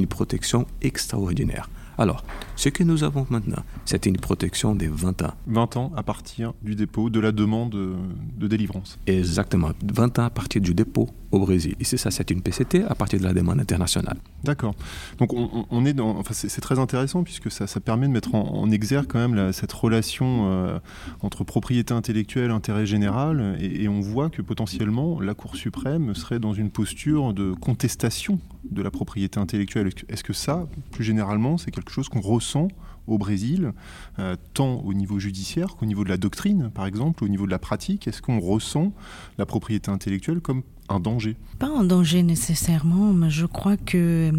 protection 0.09 0.67
extraordinaire. 0.83 1.69
Alors, 1.99 2.25
ce 2.57 2.69
que 2.69 2.83
nous 2.83 3.05
avons 3.05 3.27
maintenant, 3.31 3.63
c'est 3.85 4.07
une 4.07 4.19
protection 4.19 4.75
des 4.75 4.89
20 4.89 5.23
ans. 5.23 5.33
20 5.47 5.77
ans 5.77 5.93
à 5.97 6.03
partir 6.03 6.53
du 6.63 6.75
dépôt 6.75 7.11
de 7.11 7.21
la 7.21 7.33
demande 7.33 7.71
de 7.71 8.47
délivrance. 8.47 8.99
Exactement, 9.07 9.71
20 9.83 10.19
ans 10.19 10.25
à 10.25 10.31
partir 10.31 10.61
du 10.61 10.75
dépôt 10.75 11.09
au 11.31 11.39
Brésil. 11.39 11.75
Ici, 11.81 11.99
ça, 11.99 12.11
c'est 12.11 12.31
une 12.31 12.43
PCT 12.43 12.85
à 12.85 12.95
partir 12.95 13.19
de 13.19 13.25
la 13.25 13.33
demande 13.33 13.61
internationale. 13.61 14.19
D'accord. 14.45 14.75
Donc, 15.19 15.33
on, 15.33 15.67
on, 15.71 15.85
est 15.87 15.93
dans. 15.93 16.17
Enfin, 16.19 16.35
c'est 16.35 16.61
très 16.61 16.79
intéressant 16.79 17.23
puisque 17.23 17.51
ça, 17.51 17.67
ça, 17.67 17.81
permet 17.81 18.07
de 18.07 18.13
mettre 18.13 18.35
en, 18.35 18.43
en 18.43 18.71
exergue 18.71 19.07
quand 19.09 19.19
même 19.19 19.35
la, 19.35 19.53
cette 19.53 19.73
relation 19.73 20.51
euh, 20.51 20.79
entre 21.21 21.45
propriété 21.45 21.95
intellectuelle, 21.95 22.51
intérêt 22.51 22.87
général, 22.87 23.57
et, 23.61 23.85
et 23.85 23.89
on 23.89 24.01
voit 24.01 24.31
que 24.31 24.43
potentiellement 24.43 25.21
la 25.21 25.35
Cour 25.35 25.57
suprême 25.57 26.15
serait 26.15 26.39
dans 26.39 26.53
une 26.53 26.71
posture 26.71 27.33
de 27.33 27.53
contestation 27.53 28.39
de 28.71 28.83
la 28.83 28.91
propriété 28.91 29.39
intellectuelle. 29.39 29.91
Est-ce 30.09 30.25
que 30.25 30.33
ça, 30.33 30.67
plus 30.91 31.05
généralement, 31.05 31.59
c'est 31.59 31.71
quelque 31.71 31.91
chose 31.91 32.09
qu'on 32.09 32.21
ressent 32.21 32.69
au 33.07 33.19
Brésil, 33.19 33.73
euh, 34.19 34.37
tant 34.55 34.81
au 34.81 34.93
niveau 34.93 35.19
judiciaire 35.19 35.77
qu'au 35.77 35.87
niveau 35.87 36.03
de 36.05 36.09
la 36.09 36.17
doctrine, 36.17 36.71
par 36.75 36.87
exemple, 36.87 37.25
au 37.25 37.29
niveau 37.29 37.47
de 37.47 37.51
la 37.51 37.59
pratique? 37.59 38.09
Est-ce 38.09 38.21
qu'on 38.21 38.41
ressent 38.41 38.93
la 39.39 39.47
propriété 39.47 39.91
intellectuelle 39.91 40.41
comme 40.41 40.63
un 40.89 41.01
danger? 41.01 41.37
Pas 41.59 41.69
un 41.69 41.85
danger 41.85 42.23
nécessairement, 42.23 43.13
mais 43.13 43.31
je 43.31 43.47
crois 43.47 43.77
que 43.77 44.33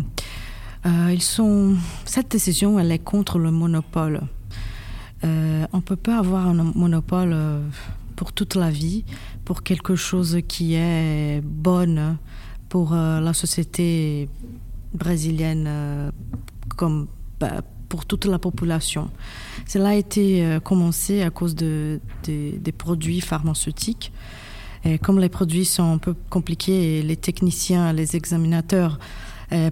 euh, 0.86 1.12
ils 1.13 1.22
sont... 1.22 1.76
cette 2.06 2.32
décision, 2.32 2.80
elle 2.80 2.92
est 2.92 3.00
contre 3.00 3.40
le 3.40 3.52
monopole. 3.52 4.22
Euh, 5.24 5.66
on 5.74 5.78
ne 5.78 5.82
peut 5.82 5.96
pas 5.96 6.20
avoir 6.20 6.48
un 6.48 6.54
monopole 6.54 7.36
pour 8.16 8.34
toute 8.34 8.56
la 8.56 8.70
vie, 8.70 9.06
pour 9.46 9.63
quelque 9.63 9.96
chose 9.96 10.40
qui 10.48 10.74
est 10.74 11.42
bonne 11.42 12.18
pour 12.69 12.93
euh, 12.93 13.19
la 13.19 13.34
société 13.34 14.30
brésilienne 14.93 15.65
euh, 15.67 16.12
comme 16.75 17.08
bah, 17.39 17.62
pour 17.89 18.06
toute 18.06 18.25
la 18.25 18.39
population. 18.39 19.10
Cela 19.65 19.89
a 19.89 19.93
été 19.95 20.43
euh, 20.43 20.60
commencé 20.60 21.21
à 21.21 21.30
cause 21.30 21.56
de, 21.56 22.01
de, 22.25 22.58
des 22.58 22.71
produits 22.71 23.21
pharmaceutiques. 23.21 24.12
Et 24.84 24.99
comme 24.99 25.19
les 25.19 25.30
produits 25.30 25.65
sont 25.65 25.93
un 25.93 25.97
peu 25.97 26.15
compliqués 26.30 26.99
et 26.99 27.01
les 27.01 27.17
techniciens, 27.17 27.91
les 27.93 28.15
examinateurs 28.15 28.99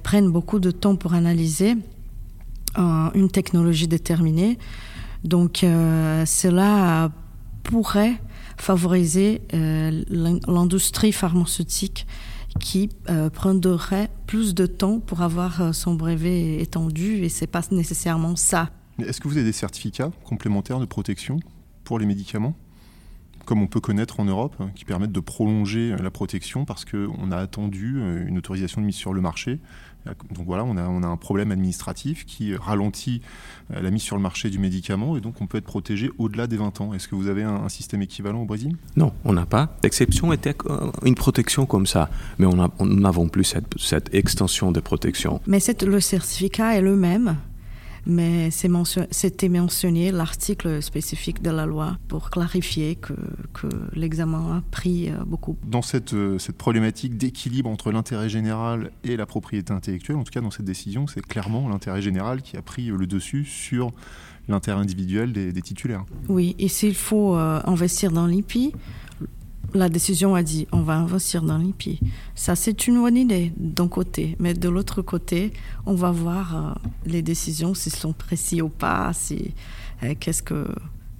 prennent 0.03 0.31
beaucoup 0.31 0.59
de 0.59 0.71
temps 0.71 0.95
pour 0.95 1.13
analyser 1.13 1.77
une 2.75 3.29
technologie 3.29 3.87
déterminée, 3.87 4.57
donc 5.23 5.59
cela 5.61 7.11
pourrait 7.63 8.15
favoriser 8.57 9.41
l'industrie 9.53 11.11
pharmaceutique 11.11 12.07
qui 12.59 12.89
euh, 13.09 13.29
prendrait 13.29 14.09
plus 14.27 14.55
de 14.55 14.65
temps 14.65 14.99
pour 14.99 15.21
avoir 15.21 15.61
euh, 15.61 15.71
son 15.71 15.93
brevet 15.93 16.61
étendu 16.61 17.23
et 17.23 17.29
c'est 17.29 17.47
pas 17.47 17.61
nécessairement 17.71 18.35
ça. 18.35 18.69
Est-ce 18.99 19.19
que 19.19 19.27
vous 19.27 19.37
avez 19.37 19.45
des 19.45 19.51
certificats 19.51 20.11
complémentaires 20.23 20.79
de 20.79 20.85
protection 20.85 21.39
pour 21.83 21.99
les 21.99 22.05
médicaments? 22.05 22.55
Comme 23.45 23.61
on 23.61 23.67
peut 23.67 23.79
connaître 23.79 24.19
en 24.19 24.25
Europe, 24.25 24.55
qui 24.75 24.85
permettent 24.85 25.11
de 25.11 25.19
prolonger 25.19 25.95
la 26.01 26.11
protection 26.11 26.65
parce 26.65 26.85
qu'on 26.85 27.31
a 27.31 27.37
attendu 27.37 27.97
euh, 27.97 28.27
une 28.27 28.37
autorisation 28.37 28.81
de 28.81 28.87
mise 28.87 28.95
sur 28.95 29.13
le 29.13 29.21
marché. 29.21 29.59
Donc 30.35 30.45
voilà, 30.45 30.63
on 30.63 30.77
a, 30.77 30.87
on 30.87 31.01
a 31.01 31.07
un 31.07 31.17
problème 31.17 31.51
administratif 31.51 32.25
qui 32.27 32.55
ralentit 32.55 33.21
euh, 33.73 33.81
la 33.81 33.89
mise 33.89 34.03
sur 34.03 34.15
le 34.15 34.21
marché 34.21 34.51
du 34.51 34.59
médicament 34.59 35.17
et 35.17 35.21
donc 35.21 35.41
on 35.41 35.47
peut 35.47 35.57
être 35.57 35.65
protégé 35.65 36.11
au-delà 36.19 36.45
des 36.45 36.57
20 36.57 36.81
ans. 36.81 36.93
Est-ce 36.93 37.07
que 37.07 37.15
vous 37.15 37.27
avez 37.27 37.41
un, 37.41 37.55
un 37.55 37.69
système 37.69 38.03
équivalent 38.03 38.41
au 38.41 38.45
Brésil? 38.45 38.75
Non, 38.95 39.13
on 39.23 39.33
n'a 39.33 39.47
pas. 39.47 39.75
L'exception 39.83 40.31
était 40.31 40.55
une 41.03 41.15
protection 41.15 41.65
comme 41.65 41.87
ça, 41.87 42.09
mais 42.37 42.45
on 42.45 42.85
n'avons 42.85 43.29
plus 43.29 43.45
cette, 43.45 43.79
cette, 43.79 44.13
extension 44.13 44.71
de 44.71 44.79
protection. 44.79 45.41
Mais 45.47 45.59
le 45.85 45.99
certificat 45.99 46.75
est 46.75 46.81
le 46.81 46.95
même 46.95 47.37
mais 48.05 48.51
c'était 48.51 48.69
mention, 48.69 49.07
mentionné 49.49 50.11
l'article 50.11 50.81
spécifique 50.81 51.41
de 51.41 51.49
la 51.49 51.65
loi 51.65 51.97
pour 52.07 52.29
clarifier 52.29 52.95
que, 52.95 53.13
que 53.53 53.67
l'examen 53.93 54.57
a 54.57 54.63
pris 54.71 55.09
euh, 55.09 55.17
beaucoup. 55.25 55.57
Dans 55.65 55.81
cette, 55.81 56.13
euh, 56.13 56.37
cette 56.37 56.57
problématique 56.57 57.17
d'équilibre 57.17 57.69
entre 57.69 57.91
l'intérêt 57.91 58.29
général 58.29 58.91
et 59.03 59.17
la 59.17 59.25
propriété 59.25 59.73
intellectuelle, 59.73 60.17
en 60.17 60.23
tout 60.23 60.31
cas 60.31 60.41
dans 60.41 60.51
cette 60.51 60.65
décision, 60.65 61.07
c'est 61.07 61.25
clairement 61.25 61.67
l'intérêt 61.69 62.01
général 62.01 62.41
qui 62.41 62.57
a 62.57 62.61
pris 62.61 62.87
le 62.87 63.07
dessus 63.07 63.45
sur 63.45 63.91
l'intérêt 64.47 64.79
individuel 64.79 65.33
des, 65.33 65.51
des, 65.51 65.61
titulaires. 65.61 66.05
Oui, 66.29 66.55
et 66.59 66.67
s'il 66.67 66.95
faut 66.95 67.35
euh, 67.35 67.59
investir 67.65 68.11
dans 68.11 68.27
l'IPI, 68.27 68.73
la 69.75 69.89
décision 69.89 70.35
a 70.35 70.43
dit 70.43 70.67
on 70.71 70.81
va 70.81 70.95
investir 70.95 71.43
dans 71.43 71.57
l'IPI. 71.57 71.99
Ça, 72.33 72.55
c'est 72.55 72.87
une 72.87 72.99
bonne 72.99 73.17
idée 73.17 73.51
d'un 73.57 73.87
côté. 73.87 74.35
Mais 74.39 74.53
de 74.53 74.69
l'autre 74.69 75.01
côté, 75.01 75.53
on 75.85 75.93
va 75.93 76.11
voir 76.11 76.55
euh, 76.55 76.89
les 77.05 77.21
décisions, 77.21 77.73
s'ils 77.73 77.95
sont 77.95 78.13
précis 78.13 78.61
ou 78.61 78.69
pas, 78.69 79.11
si, 79.13 79.53
euh, 80.03 80.15
qu'est-ce 80.19 80.43
que 80.43 80.67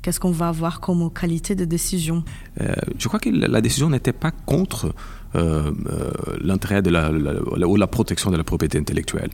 Qu'est-ce 0.01 0.19
qu'on 0.19 0.29
va 0.29 0.49
avoir 0.49 0.81
comme 0.81 1.11
qualité 1.11 1.55
de 1.55 1.65
décision 1.65 2.23
euh, 2.61 2.75
Je 2.99 3.07
crois 3.07 3.19
que 3.19 3.31
la 3.31 3.59
décision 3.59 3.89
n'était 3.89 4.13
pas 4.13 4.29
contre 4.29 4.93
l'intérêt 5.33 6.83
ou 7.65 7.75
la 7.75 7.87
protection 7.87 8.29
de 8.29 8.37
la 8.37 8.43
propriété 8.43 8.77
intellectuelle. 8.77 9.31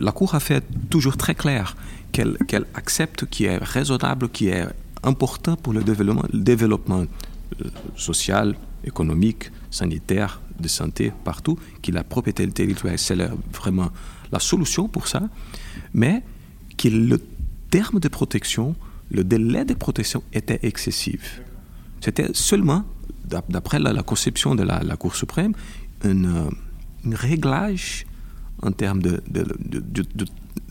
La 0.00 0.10
Cour 0.12 0.34
a 0.34 0.40
fait 0.40 0.64
toujours 0.88 1.18
très 1.18 1.34
clair 1.34 1.76
qu'elle 2.12 2.38
qu 2.48 2.56
accepte 2.72 3.26
qui 3.26 3.44
est 3.44 3.58
raisonnable, 3.58 4.30
qui 4.30 4.48
est 4.48 4.64
important 5.02 5.56
pour 5.56 5.74
le 5.74 5.84
développement 5.84 7.04
social, 7.96 8.54
économique, 8.84 9.50
sanitaire, 9.70 10.40
de 10.58 10.68
santé, 10.68 11.12
partout, 11.24 11.58
que 11.82 11.90
la 11.90 12.04
propriété 12.04 12.44
intellectuelle, 12.44 12.98
c'est 12.98 13.16
vraiment 13.52 13.90
la 14.30 14.38
solution 14.38 14.88
pour 14.88 15.08
ça, 15.08 15.28
mais 15.92 16.22
que 16.76 16.88
le 16.88 17.20
terme 17.70 18.00
de 18.00 18.08
protection, 18.08 18.76
le 19.10 19.24
délai 19.24 19.64
de 19.64 19.74
protection 19.74 20.22
était 20.32 20.60
excessif. 20.62 21.42
C'était 22.00 22.28
seulement, 22.34 22.84
d'après 23.48 23.78
la, 23.78 23.92
la, 23.92 24.02
conception 24.02 24.54
de 24.54 24.62
la, 24.62 24.80
la 24.82 24.96
Cour 24.96 25.16
suprême, 25.16 25.54
un, 26.04 26.24
un, 26.24 26.50
réglage 27.12 28.06
en 28.62 28.72
termes 28.72 29.02
de, 29.02 29.22
de, 29.28 29.44
de, 29.68 30.04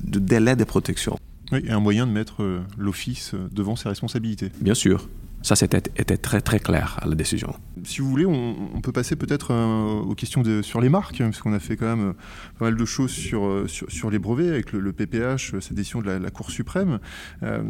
de, 0.04 0.20
délai 0.20 0.56
de 0.56 0.64
protection. 0.64 1.18
Oui, 1.52 1.60
et 1.66 1.72
un 1.72 1.80
moyen 1.80 2.08
de 2.08 2.12
mettre 2.12 2.64
l'office 2.78 3.34
devant 3.52 3.76
ses 3.76 3.90
responsabilités. 3.90 4.52
Bien 4.62 4.74
sûr. 4.74 5.08
Ça, 5.44 5.58
c'était 5.58 5.84
était 5.98 6.16
très 6.16 6.40
très 6.40 6.60
clair 6.60 6.98
à 7.02 7.06
la 7.06 7.16
décision. 7.16 7.54
Si 7.84 8.00
vous 8.00 8.10
voulez, 8.10 8.26
on, 8.26 8.56
on 8.74 8.80
peut 8.80 8.94
passer 8.94 9.18
peut-être 9.18 9.52
euh, 9.52 10.00
aux 10.00 10.16
questions 10.16 10.42
de, 10.42 10.62
sur 10.62 10.80
les 10.80 10.88
marques, 10.88 11.18
parce 11.18 11.42
qu'on 11.42 11.52
a 11.52 11.60
fait 11.60 11.76
quand 11.76 11.98
même 11.98 12.14
pas 12.58 12.66
mal 12.66 12.78
de 12.78 12.86
choses 12.86 13.12
sur, 13.12 13.66
sur, 13.68 13.92
sur 13.92 14.10
les 14.10 14.20
brevets 14.20 14.48
avec 14.48 14.72
le, 14.72 14.80
le, 14.80 14.94
PPH, 14.94 15.60
cette 15.60 15.74
décision 15.74 16.02
de 16.02 16.08
la, 16.08 16.18
la 16.18 16.32
Cour 16.32 16.50
suprême. 16.50 17.00
Euh, 17.44 17.62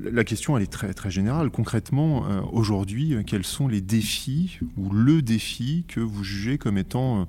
la 0.00 0.22
question, 0.22 0.56
elle 0.56 0.62
est 0.62 0.72
très 0.72 0.94
très 0.94 1.10
générale. 1.10 1.50
Concrètement, 1.50 2.24
euh, 2.28 2.40
aujourd'hui, 2.52 3.16
quels 3.26 3.44
sont 3.44 3.66
les 3.66 3.80
défis 3.80 4.60
ou 4.76 4.90
le 4.90 5.20
défi 5.20 5.84
que 5.88 5.98
vous 5.98 6.22
jugez 6.22 6.56
comme 6.56 6.78
étant 6.78 7.26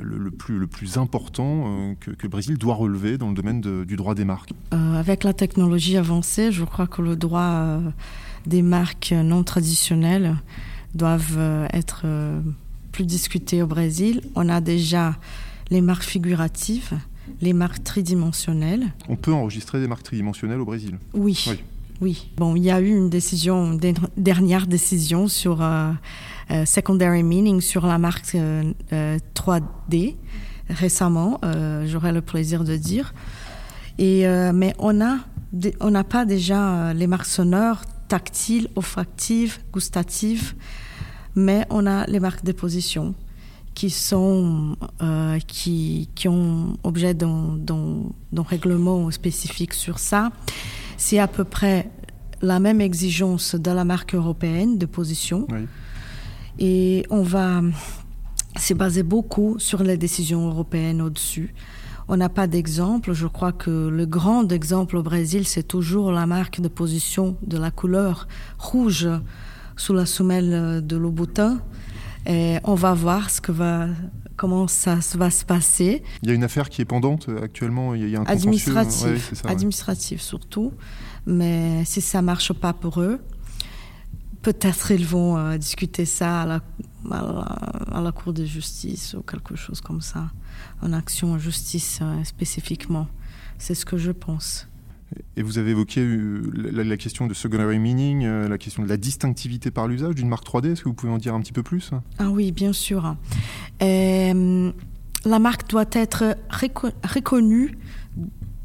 le, 0.00 0.16
le, 0.16 0.30
plus, 0.30 0.58
le 0.58 0.68
plus 0.68 0.96
important 0.96 1.96
que, 1.98 2.12
que, 2.12 2.22
le 2.22 2.28
Brésil 2.28 2.56
doit 2.56 2.74
relever 2.74 3.18
dans 3.18 3.30
le 3.30 3.34
domaine 3.34 3.60
de, 3.60 3.82
du 3.82 3.96
droit 3.96 4.14
des 4.14 4.24
marques? 4.24 4.52
Avec 4.70 5.24
la 5.24 5.32
technologie 5.32 5.96
avancée, 5.96 6.52
je 6.52 6.62
crois 6.62 6.86
que 6.86 7.02
le 7.02 7.16
droit 7.16 7.80
des 8.46 8.62
marques 8.62 9.12
non 9.12 9.42
traditionnelles 9.42 10.36
doivent 10.94 11.68
être 11.72 12.06
plus 12.92 13.04
discutées 13.04 13.62
au 13.62 13.66
Brésil. 13.66 14.22
On 14.36 14.48
a 14.48 14.60
déjà 14.60 15.16
les 15.70 15.80
marques 15.80 16.04
figuratives, 16.04 16.92
les 17.40 17.52
marques 17.52 17.82
tridimensionnelles. 17.82 18.92
On 19.08 19.16
peut 19.16 19.32
enregistrer 19.32 19.80
des 19.80 19.88
marques 19.88 20.04
tridimensionnelles 20.04 20.60
au 20.60 20.64
Brésil 20.64 20.98
Oui. 21.12 21.44
Oui. 21.48 21.58
oui. 22.00 22.30
Bon, 22.36 22.54
il 22.54 22.62
y 22.62 22.70
a 22.70 22.80
eu 22.80 22.88
une 22.88 23.10
décision, 23.10 23.72
une 23.72 23.94
dernière 24.16 24.66
décision 24.66 25.26
sur 25.28 25.62
euh, 25.62 25.90
euh, 26.50 26.64
secondary 26.64 27.22
meaning 27.22 27.60
sur 27.60 27.86
la 27.86 27.98
marque 27.98 28.34
euh, 28.34 29.18
3D 29.34 30.14
récemment. 30.68 31.40
J'aurai 31.84 32.12
le 32.12 32.22
plaisir 32.22 32.64
de 32.64 32.76
dire. 32.76 33.12
Et 33.98 34.24
mais 34.54 34.72
on 34.78 35.00
a, 35.02 35.18
on 35.80 35.90
n'a 35.90 36.04
pas 36.04 36.24
déjà 36.24 36.94
les 36.94 37.06
marques 37.06 37.26
sonores 37.26 37.82
tactile, 38.14 38.68
olfactive, 38.76 39.58
gustative, 39.72 40.54
mais 41.34 41.66
on 41.68 41.84
a 41.84 42.06
les 42.06 42.20
marques 42.20 42.44
de 42.44 42.52
position 42.52 43.12
qui 43.74 43.90
sont 43.90 44.76
euh, 45.02 45.40
qui, 45.48 46.08
qui 46.14 46.28
ont 46.28 46.76
objet 46.84 47.12
d'un 47.12 48.12
règlement 48.36 49.10
spécifique 49.10 49.74
sur 49.74 49.98
ça. 49.98 50.30
C'est 50.96 51.18
à 51.18 51.26
peu 51.26 51.42
près 51.42 51.90
la 52.40 52.60
même 52.60 52.80
exigence 52.80 53.56
de 53.56 53.72
la 53.72 53.84
marque 53.84 54.14
européenne 54.14 54.78
de 54.78 54.86
position. 54.86 55.48
Oui. 55.50 55.66
Et 56.60 57.04
on 57.10 57.22
va 57.22 57.62
se 58.56 58.74
baser 58.74 59.02
beaucoup 59.02 59.58
sur 59.58 59.82
les 59.82 59.96
décisions 59.96 60.46
européennes 60.46 61.02
au-dessus. 61.02 61.52
On 62.08 62.16
n'a 62.16 62.28
pas 62.28 62.46
d'exemple. 62.46 63.12
Je 63.12 63.26
crois 63.26 63.52
que 63.52 63.88
le 63.88 64.06
grand 64.06 64.50
exemple 64.52 64.96
au 64.96 65.02
Brésil, 65.02 65.46
c'est 65.46 65.62
toujours 65.62 66.12
la 66.12 66.26
marque 66.26 66.60
de 66.60 66.68
position 66.68 67.36
de 67.46 67.56
la 67.56 67.70
couleur 67.70 68.28
rouge 68.58 69.08
sous 69.76 69.94
la 69.94 70.06
semelle 70.06 70.86
de 70.86 70.96
Louboutin. 70.96 71.60
Et 72.26 72.56
on 72.64 72.74
va 72.74 72.94
voir 72.94 73.30
ce 73.30 73.40
que 73.40 73.52
va, 73.52 73.86
comment 74.36 74.66
ça 74.66 74.98
va 75.14 75.30
se 75.30 75.44
passer. 75.44 76.02
Il 76.22 76.28
y 76.28 76.32
a 76.32 76.34
une 76.34 76.44
affaire 76.44 76.68
qui 76.68 76.82
est 76.82 76.86
pendante 76.86 77.28
actuellement. 77.42 77.94
Il 77.94 78.08
y 78.08 78.16
a 78.16 78.20
un 78.20 78.24
administratif, 78.24 79.04
ouais, 79.04 79.36
ça, 79.36 79.48
administratif 79.48 80.20
ouais. 80.20 80.24
surtout. 80.24 80.72
Mais 81.26 81.84
si 81.84 82.00
ça 82.00 82.22
marche 82.22 82.52
pas 82.52 82.72
pour 82.72 83.00
eux, 83.00 83.20
peut-être 84.42 84.90
ils 84.90 85.06
vont 85.06 85.36
euh, 85.36 85.56
discuter 85.56 86.04
ça 86.04 86.42
à 86.42 86.46
la, 86.46 86.60
à, 87.10 87.22
la, 87.22 87.98
à 87.98 88.00
la 88.00 88.12
Cour 88.12 88.32
de 88.32 88.44
justice 88.44 89.14
ou 89.14 89.22
quelque 89.22 89.56
chose 89.56 89.80
comme 89.80 90.00
ça 90.00 90.30
en 90.82 90.92
action 90.92 91.32
en 91.32 91.38
justice 91.38 92.00
euh, 92.02 92.24
spécifiquement. 92.24 93.06
C'est 93.58 93.74
ce 93.74 93.84
que 93.84 93.96
je 93.96 94.10
pense. 94.10 94.68
Et 95.36 95.42
vous 95.42 95.58
avez 95.58 95.72
évoqué 95.72 96.00
euh, 96.00 96.42
la, 96.54 96.84
la, 96.84 96.96
question 96.96 97.26
de 97.26 97.34
secondary 97.34 97.78
meaning, 97.78 98.24
euh, 98.24 98.48
la 98.48 98.58
question 98.58 98.82
de 98.82 98.88
la 98.88 98.96
distinctivité 98.96 99.70
par 99.70 99.88
l'usage 99.88 100.14
d'une 100.14 100.28
marque 100.28 100.46
3D. 100.46 100.72
Est-ce 100.72 100.82
que 100.82 100.88
vous 100.88 100.94
pouvez 100.94 101.12
en 101.12 101.18
dire 101.18 101.34
un 101.34 101.40
petit 101.40 101.52
peu 101.52 101.62
plus? 101.62 101.90
Ah 102.18 102.30
oui, 102.30 102.52
bien 102.52 102.72
sûr. 102.72 103.16
Euh, 103.82 104.72
la 105.24 105.38
marque 105.38 105.68
doit 105.68 105.84
être 105.92 106.36
reco 106.50 106.88
reconnue 107.04 107.78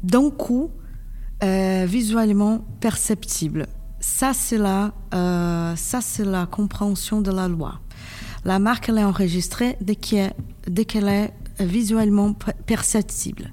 d'un 0.02 0.30
coup 0.30 0.70
visuellement 1.42 2.58
perceptible. 2.80 3.66
Ça, 3.98 4.34
c'est 4.34 4.58
la, 4.58 4.92
ça, 5.10 6.00
c'est 6.02 6.24
la 6.24 6.44
compréhension 6.44 7.22
de 7.22 7.30
la 7.30 7.48
loi. 7.48 7.80
La 8.44 8.58
marque, 8.58 8.88
elle 8.88 8.98
est 8.98 9.04
enregistrée 9.04 9.76
dès 9.80 9.94
qu'elle 9.96 10.32
qu 10.66 10.98
est 10.98 11.32
visuellement 11.60 12.34
perceptible. 12.66 13.52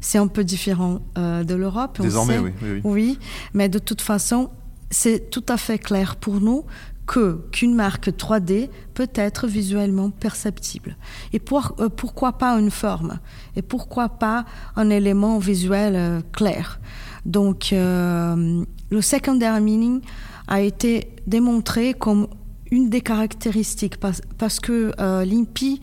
C'est 0.00 0.18
un 0.18 0.26
peu 0.26 0.44
différent 0.44 1.00
euh, 1.16 1.42
de 1.42 1.54
l'Europe. 1.54 2.00
Désormais, 2.00 2.34
sait, 2.34 2.40
oui, 2.40 2.52
oui, 2.62 2.68
oui. 2.72 2.80
Oui, 2.84 3.18
mais 3.54 3.68
de 3.68 3.78
toute 3.78 4.02
façon, 4.02 4.50
c'est 4.90 5.30
tout 5.30 5.44
à 5.48 5.56
fait 5.56 5.78
clair 5.78 6.16
pour 6.16 6.40
nous 6.40 6.64
que 7.06 7.40
qu'une 7.52 7.74
marque 7.74 8.08
3D 8.08 8.68
peut 8.94 9.08
être 9.14 9.46
visuellement 9.46 10.10
perceptible. 10.10 10.96
Et 11.32 11.38
pour, 11.38 11.74
euh, 11.78 11.88
pourquoi 11.88 12.32
pas 12.32 12.58
une 12.58 12.70
forme? 12.70 13.20
Et 13.54 13.62
pourquoi 13.62 14.08
pas 14.08 14.44
un 14.74 14.90
élément 14.90 15.38
visuel 15.38 15.94
euh, 15.96 16.20
clair? 16.32 16.80
Donc, 17.24 17.72
euh, 17.72 18.64
le 18.90 19.00
secondary 19.00 19.60
meaning 19.60 20.00
a 20.48 20.60
été 20.60 21.12
démontré 21.26 21.94
comme 21.94 22.28
une 22.70 22.90
des 22.90 23.00
caractéristiques 23.00 23.96
parce, 23.98 24.60
que 24.60 24.92
euh, 25.00 25.24
l'INPI 25.24 25.80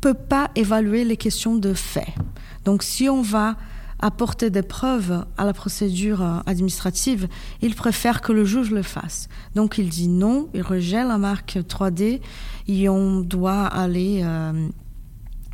peut 0.00 0.14
pas 0.14 0.50
évaluer 0.54 1.04
les 1.04 1.16
questions 1.16 1.56
de 1.56 1.74
fait. 1.74 2.14
Donc 2.64 2.82
si 2.82 3.08
on 3.08 3.22
va 3.22 3.56
apporter 4.00 4.50
des 4.50 4.62
preuves 4.62 5.24
à 5.38 5.44
la 5.44 5.52
procédure 5.52 6.42
administrative, 6.46 7.28
il 7.62 7.74
préfère 7.74 8.20
que 8.20 8.32
le 8.32 8.44
juge 8.44 8.70
le 8.70 8.82
fasse. 8.82 9.28
Donc 9.54 9.78
il 9.78 9.88
dit 9.88 10.08
non, 10.08 10.50
il 10.52 10.62
rejette 10.62 11.06
la 11.06 11.16
marque 11.16 11.56
3D 11.56 12.20
et 12.68 12.88
on 12.88 13.20
doit 13.20 13.64
aller 13.66 14.20
euh, 14.22 14.68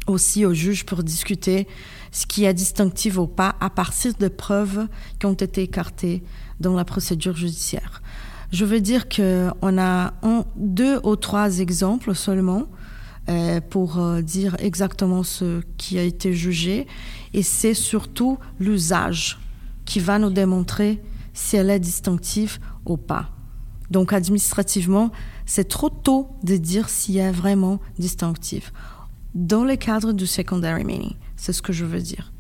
aussi 0.07 0.45
au 0.45 0.55
juge 0.55 0.85
pour 0.85 1.03
discuter 1.03 1.69
ce 2.11 2.27
qui 2.27 2.45
est 2.45 2.55
distinctif 2.55 3.19
ou 3.19 3.27
pas 3.27 3.55
à 3.61 3.71
partir 3.71 4.15
de 4.19 4.29
preuves 4.29 4.87
qui 5.19 5.27
ont 5.27 5.35
été 5.35 5.63
écartées 5.63 6.23
dans 6.59 6.75
la 6.75 6.85
procédure 6.85 7.37
judiciaire. 7.37 8.03
Je 8.51 8.65
veux 8.65 8.81
dire 8.81 9.09
qu'on 9.09 9.79
a 9.79 10.15
deux 10.57 10.99
ou 11.05 11.17
trois 11.17 11.61
exemples 11.61 12.15
seulement 12.15 12.67
euh, 13.29 13.61
pour 13.61 13.99
euh, 13.99 14.23
dire 14.23 14.57
exactement 14.59 15.23
ce 15.23 15.61
qui 15.77 15.99
a 15.99 16.03
été 16.03 16.33
jugé. 16.33 16.87
Et 17.33 17.43
c'est 17.43 17.75
surtout 17.75 18.39
l'usage 18.59 19.39
qui 19.85 20.01
va 20.01 20.19
nous 20.19 20.31
démontrer 20.31 21.01
si 21.33 21.57
elle 21.57 21.71
est 21.71 21.79
distinctive 21.79 22.59
ou 22.87 22.97
pas. 22.97 23.31
Donc 23.91 24.13
administrativement, 24.13 25.13
c'est 25.47 25.69
trop 25.69 25.91
tôt 25.91 26.29
de 26.43 26.57
dire 26.57 26.89
si 26.89 27.19
elle 27.19 27.29
est 27.29 27.33
vraiment 27.33 27.81
distinctive. 27.99 28.71
Dans 29.35 29.65
le 29.65 29.77
cadre 29.77 30.13
du 30.13 30.27
secondary 30.27 30.85
meaning, 30.85 31.15
c'est 31.37 31.53
ce 31.53 31.63
que 31.63 31.73
je 31.73 31.85
veux 31.85 32.01
dire. 32.01 32.33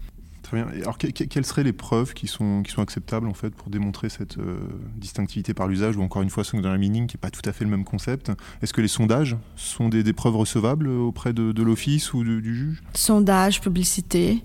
Très 0.50 0.64
bien. 0.64 0.72
Et 0.74 0.82
alors, 0.82 0.98
que, 0.98 1.06
que, 1.06 1.22
quelles 1.22 1.46
seraient 1.46 1.62
les 1.62 1.72
preuves 1.72 2.12
qui 2.12 2.26
sont, 2.26 2.64
qui 2.64 2.72
sont 2.72 2.82
acceptables 2.82 3.28
en 3.28 3.34
fait 3.34 3.50
pour 3.54 3.70
démontrer 3.70 4.08
cette 4.08 4.38
euh, 4.38 4.58
distinctivité 4.96 5.54
par 5.54 5.68
l'usage 5.68 5.96
ou 5.96 6.02
encore 6.02 6.22
une 6.22 6.30
fois 6.30 6.42
secondary 6.42 6.76
meaning 6.76 7.06
qui 7.06 7.16
n'est 7.16 7.20
pas 7.20 7.30
tout 7.30 7.48
à 7.48 7.52
fait 7.52 7.64
le 7.64 7.70
même 7.70 7.84
concept 7.84 8.32
Est-ce 8.60 8.72
que 8.72 8.80
les 8.80 8.88
sondages 8.88 9.36
sont 9.54 9.88
des, 9.88 10.02
des 10.02 10.12
preuves 10.12 10.36
recevables 10.36 10.88
auprès 10.88 11.32
de, 11.32 11.52
de 11.52 11.62
l'office 11.62 12.12
ou 12.14 12.24
de, 12.24 12.40
du 12.40 12.56
juge? 12.56 12.82
Sondage, 12.94 13.60
publicité 13.60 14.42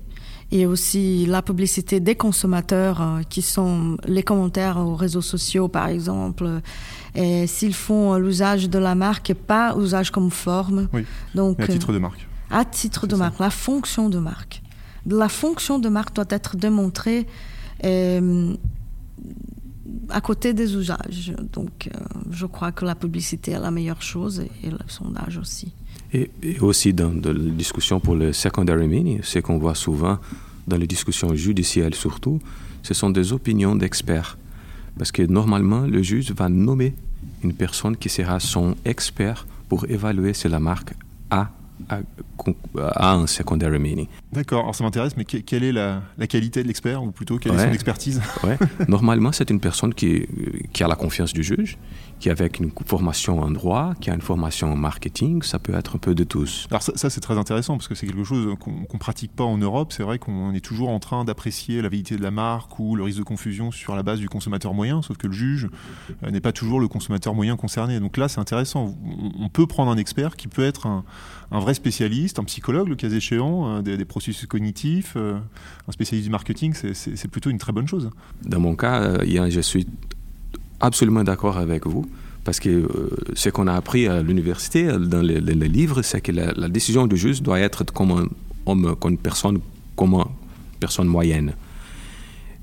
et 0.52 0.68
aussi 0.68 1.26
la 1.26 1.42
publicité 1.42 2.00
des 2.00 2.14
consommateurs 2.14 3.02
euh, 3.02 3.22
qui 3.28 3.42
sont 3.42 3.98
les 4.06 4.22
commentaires 4.22 4.78
aux 4.78 4.94
réseaux 4.94 5.24
sociaux 5.24 5.70
par 5.70 5.88
exemple 5.88 6.62
et 7.16 7.48
s'ils 7.48 7.74
font 7.74 8.14
l'usage 8.18 8.70
de 8.70 8.78
la 8.78 8.94
marque 8.94 9.32
et 9.32 9.34
pas 9.34 9.76
usage 9.76 10.12
comme 10.12 10.30
forme 10.30 10.88
oui. 10.94 11.04
donc 11.34 11.60
à 11.60 11.68
titre 11.68 11.92
de 11.92 11.98
marque 11.98 12.28
à 12.52 12.64
titre 12.64 13.08
de 13.08 13.16
marque 13.16 13.38
ça. 13.38 13.46
la 13.46 13.50
fonction 13.50 14.08
de 14.08 14.20
marque 14.20 14.62
la 15.08 15.30
fonction 15.30 15.80
de 15.80 15.90
marque 15.90 16.16
doit 16.16 16.26
être 16.30 16.56
démontrée 16.56 17.28
euh, 17.84 18.54
à 20.10 20.22
côté 20.22 20.54
des 20.54 20.76
usages. 20.76 21.34
Donc, 21.54 21.88
euh, 21.88 22.00
je 22.32 22.46
crois 22.46 22.72
que 22.72 22.86
la 22.86 22.96
publicité 22.96 23.52
est 23.52 23.60
la 23.60 23.72
meilleure 23.72 24.02
chose 24.02 24.44
et, 24.64 24.70
le 24.70 24.78
sondage 24.88 25.38
aussi. 25.38 25.74
Et, 26.14 26.30
aussi 26.60 26.94
dans 26.94 27.14
de 27.14 27.30
la 27.30 27.52
discussion 27.52 28.00
pour 28.00 28.16
le 28.16 28.34
secondary 28.34 28.88
meaning, 28.88 29.20
ce 29.24 29.40
qu'on 29.40 29.58
voit 29.58 29.76
souvent 29.76 30.18
dans 30.68 30.78
les 30.78 30.88
discussions 30.88 31.34
judiciaires 31.36 31.94
surtout, 31.94 32.40
ce 32.82 32.94
sont 32.94 33.10
des 33.10 33.34
opinions 33.34 33.76
d'experts. 33.76 34.38
Parce 34.98 35.12
que 35.12 35.24
normalement, 35.24 35.82
le 35.82 36.02
juge 36.02 36.32
va 36.32 36.50
nommer 36.50 36.96
une 37.44 37.54
personne 37.54 37.98
qui 37.98 38.10
sera 38.10 38.40
son 38.40 38.76
expert 38.86 39.46
pour 39.68 39.86
évaluer 39.90 40.34
si 40.34 40.48
la 40.48 40.60
marque 40.60 40.94
a, 41.30 41.50
a, 41.90 42.00
a 42.96 43.14
un 43.14 43.28
secondary 43.28 43.80
meaning. 43.80 44.08
D'accord, 44.32 44.62
alors 44.64 44.76
ça 44.76 44.84
m'intéresse, 44.84 45.16
mais 45.18 45.26
que- 45.26 45.38
quelle 45.38 45.64
est 45.64 45.72
la, 45.72 46.02
la 46.18 46.28
qualité 46.28 46.62
de 46.64 46.68
l'expert, 46.68 47.04
ou 47.04 47.12
plutôt 47.12 47.38
quelle 47.38 47.54
est 47.54 47.66
son 47.68 47.72
expertise? 47.74 48.22
Ouais. 48.44 48.58
Normalement, 48.88 49.32
c'est 49.32 49.50
une 49.50 49.60
personne 49.60 49.94
qui, 49.94 50.26
qui 50.74 50.84
a 50.84 50.88
la 50.88 50.96
confiance 50.96 51.34
du 51.34 51.44
juge, 51.44 51.78
qui 52.20 52.30
avec 52.30 52.60
une 52.60 52.72
formation 52.86 53.40
en 53.40 53.52
droit, 53.52 53.94
qui 54.00 54.10
a 54.10 54.14
une 54.14 54.22
formation 54.22 54.72
en 54.72 54.76
marketing, 54.76 55.42
ça 55.42 55.60
peut 55.60 55.74
être 55.74 55.96
un 55.96 56.00
peu 56.00 56.16
de 56.16 56.24
tous. 56.24 56.68
Alors 56.72 56.82
ça, 56.82 56.94
ça, 56.96 57.10
c'est 57.10 57.22
très 57.22 57.38
intéressant 57.38 57.76
parce 57.76 57.88
que 57.88 57.96
c'est 57.96 58.08
quelque 58.08 58.24
chose 58.24 58.56
qu'on 58.60 58.86
qu'on 58.86 58.98
pratique 58.98 59.32
pas 59.36 59.44
en 59.44 59.58
Europe. 59.58 59.94
C'est 59.94 60.04
vrai 60.04 60.20
qu'on 60.20 60.54
est 60.54 60.64
toujours 60.64 60.90
en 60.90 61.00
train 61.00 61.26
d'apprécier 61.26 61.82
la 61.82 61.90
validité 61.90 62.18
de 62.18 62.24
la 62.24 62.32
marque 62.32 62.80
ou 62.80 62.96
le 62.96 63.04
risque 63.04 63.20
de 63.20 63.24
confusion 63.24 63.72
sur 63.72 63.96
la 63.96 64.04
base 64.04 64.20
du 64.20 64.30
consommateur 64.30 64.74
moyen, 64.74 65.02
sauf 65.02 65.18
que 65.18 65.28
le 65.28 65.34
juge 65.34 65.70
euh, 66.24 66.32
n'est 66.32 66.42
pas 66.42 66.52
toujours 66.52 66.80
le 66.80 66.88
consommateur 66.88 67.34
moyen 67.34 67.56
concerné. 67.58 68.00
Donc 68.00 68.18
là, 68.18 68.28
c'est 68.28 68.40
intéressant. 68.40 68.96
On, 69.40 69.50
peut 69.50 69.68
prendre 69.68 69.92
un 69.92 69.98
expert 69.98 70.36
qui 70.36 70.48
peut 70.48 70.64
être 70.64 70.88
un, 70.88 71.04
un 71.52 71.60
vrai 71.60 71.74
spécialiste, 71.74 72.40
un 72.40 72.44
psychologue 72.44 72.90
le 72.90 72.96
cas 72.96 73.10
échéant, 73.10 73.78
euh, 73.78 73.82
des, 73.82 73.98
des 73.98 74.06
processus 74.06 74.46
cognitifs, 74.48 75.14
euh, 75.16 75.38
un 75.88 75.92
spécialiste 75.92 76.26
du 76.28 76.32
marketing. 76.32 76.74
C'est- 76.74 77.26
plutôt 77.28 77.50
une 77.50 77.58
très 77.58 77.74
bonne 77.74 77.88
chose. 77.88 78.12
Dans 78.44 78.60
mon 78.60 78.76
cas, 78.76 79.20
je 79.26 79.60
suis 79.60 79.88
absolument 80.86 81.24
d'accord 81.24 81.58
avec 81.58 81.86
vous. 81.86 82.06
Parce 82.44 82.60
que 82.60 82.70
euh, 82.70 83.10
ce 83.34 83.50
qu'on 83.50 83.68
a 83.68 83.74
appris 83.74 84.08
à 84.08 84.22
l'université, 84.22 84.84
dans 84.86 85.22
les, 85.22 85.42
les- 85.42 85.68
livres, 85.68 86.04
c'est 86.04 86.22
que 86.22 86.32
la, 86.32 86.70
décision 86.70 87.08
du 87.08 87.18
juge 87.18 87.42
doit 87.42 87.60
être 87.60 87.84
comme 87.86 88.12
un 88.12 88.28
homme, 88.68 88.96
comme 89.00 89.14
une 89.14 89.18
personne, 89.18 89.60
comme 89.96 90.14
une 90.14 90.26
personne 90.80 91.08
moyenne. 91.08 91.54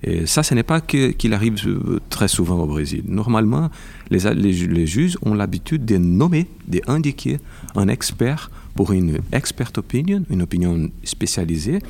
Et 0.05 0.27
ça, 0.27 0.43
ce 0.45 0.55
n'est 0.55 0.63
pas 0.63 0.81
qu'il 0.81 1.35
arrive 1.35 1.57
euh, 1.67 2.01
très 2.11 2.29
souvent 2.29 2.59
au 2.61 2.67
Brésil. 2.67 3.03
Normalement, 3.07 3.71
les, 4.11 4.21
les 4.35 4.53
les 4.53 4.87
juges 4.87 5.17
ont 5.23 5.35
l'habitude 5.35 5.85
de 5.85 5.97
nommer, 5.97 6.47
d'indiquer 6.67 7.39
un 7.75 7.89
expert 7.89 8.51
pour 8.75 8.93
une 8.93 9.19
expert 9.33 9.73
opinion, 9.77 10.25
une 10.31 10.43
opinion 10.43 10.91
spécialisée 11.05 11.81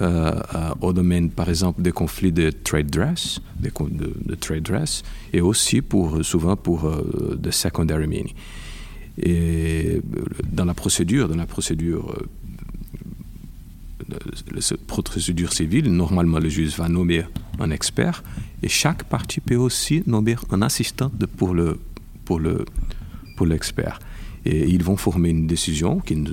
euh, 0.00 0.40
euh, 0.54 0.70
au 0.80 0.92
domaine, 0.92 1.30
par 1.30 1.48
exemple, 1.48 1.82
des 1.82 1.92
conflits 1.92 2.32
de 2.32 2.50
trade 2.50 2.88
dress, 2.88 3.40
de, 3.58 3.70
de 4.24 4.34
trade 4.34 4.62
dress, 4.62 5.02
et 5.32 5.40
aussi 5.40 5.82
pour 5.82 6.24
souvent 6.24 6.56
pour 6.56 6.84
euh, 6.84 7.36
de 7.40 7.50
secondary 7.50 8.06
meaning. 8.06 8.32
Et 9.20 10.00
dans 10.52 10.64
la 10.64 10.74
procédure, 10.74 11.28
dans 11.28 11.36
la 11.36 11.46
procédure 11.46 12.14
euh, 12.16 12.28
procédure 14.86 15.52
civile, 15.52 15.92
normalement 15.92 16.38
le 16.38 16.48
juge 16.48 16.76
va 16.76 16.88
nommer 16.88 17.24
un 17.58 17.70
expert 17.70 18.22
et 18.62 18.68
chaque 18.68 19.04
partie 19.04 19.40
peut 19.40 19.56
aussi 19.56 20.02
nommer 20.06 20.36
un 20.50 20.62
assistant 20.62 21.10
pour 21.36 21.54
le 21.54 21.80
pour 22.24 22.38
le 22.38 22.64
pour 23.36 23.46
l'expert. 23.46 23.98
Et 24.44 24.68
ils 24.68 24.82
vont 24.84 24.96
former 24.96 25.30
une 25.30 25.46
décision 25.46 25.98
qui 25.98 26.24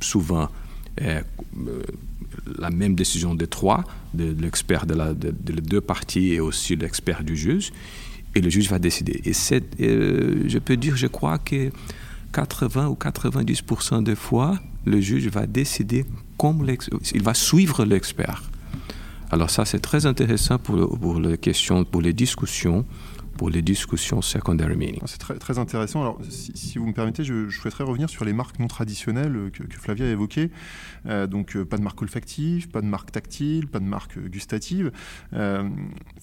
souvent 0.00 0.48
la 2.58 2.70
même 2.70 2.94
décision 2.94 3.34
des 3.34 3.46
trois, 3.46 3.84
de, 4.12 4.34
l'expert 4.38 4.86
de, 4.86 4.94
de, 4.94 5.60
deux 5.60 5.80
parties 5.80 6.34
et 6.34 6.40
aussi 6.40 6.76
l'expert 6.76 7.22
du 7.22 7.36
juge, 7.36 7.72
et 8.34 8.40
le 8.40 8.50
juge 8.50 8.68
va 8.68 8.78
décider. 8.78 9.20
Et 9.24 9.32
euh, 9.80 10.44
je 10.48 10.58
peux 10.58 10.76
dire, 10.76 10.96
je 10.96 11.06
crois 11.06 11.38
que 11.38 11.70
80 12.32 12.88
ou 12.88 12.94
90% 12.94 14.02
des 14.02 14.16
fois, 14.16 14.58
le 14.84 15.00
juge 15.00 15.28
va 15.28 15.46
décider 15.46 16.04
comme 16.36 16.66
il 17.14 17.22
va 17.22 17.34
suivre 17.34 17.84
l'expert. 17.84 18.42
Alors 19.30 19.50
ça, 19.50 19.64
c'est 19.64 19.78
très 19.78 20.06
intéressant 20.06 20.58
pour, 20.58 20.98
pour 20.98 21.20
les 21.20 21.38
questions, 21.38 21.84
pour 21.84 22.02
les 22.02 22.12
discussions, 22.12 22.84
pour 23.44 23.50
les 23.50 23.60
discussions 23.60 24.22
secondary 24.22 24.74
meaning. 24.74 25.00
C'est 25.04 25.18
très, 25.18 25.34
très 25.36 25.58
intéressant. 25.58 26.00
Alors, 26.00 26.18
si, 26.30 26.52
si 26.54 26.78
vous 26.78 26.86
me 26.86 26.94
permettez, 26.94 27.24
je, 27.24 27.50
je 27.50 27.60
souhaiterais 27.60 27.84
revenir 27.84 28.08
sur 28.08 28.24
les 28.24 28.32
marques 28.32 28.58
non 28.58 28.68
traditionnelles 28.68 29.36
euh, 29.36 29.50
que, 29.50 29.64
que 29.64 29.76
Flavia 29.78 30.06
a 30.06 30.08
évoquées. 30.08 30.50
Euh, 31.04 31.26
donc, 31.26 31.54
euh, 31.54 31.66
pas 31.66 31.76
de 31.76 31.82
marque 31.82 32.00
olfactive, 32.00 32.70
pas 32.70 32.80
de 32.80 32.86
marque 32.86 33.12
tactile, 33.12 33.66
pas 33.68 33.80
de 33.80 33.84
marque 33.84 34.18
gustative. 34.18 34.92
Euh, 35.34 35.68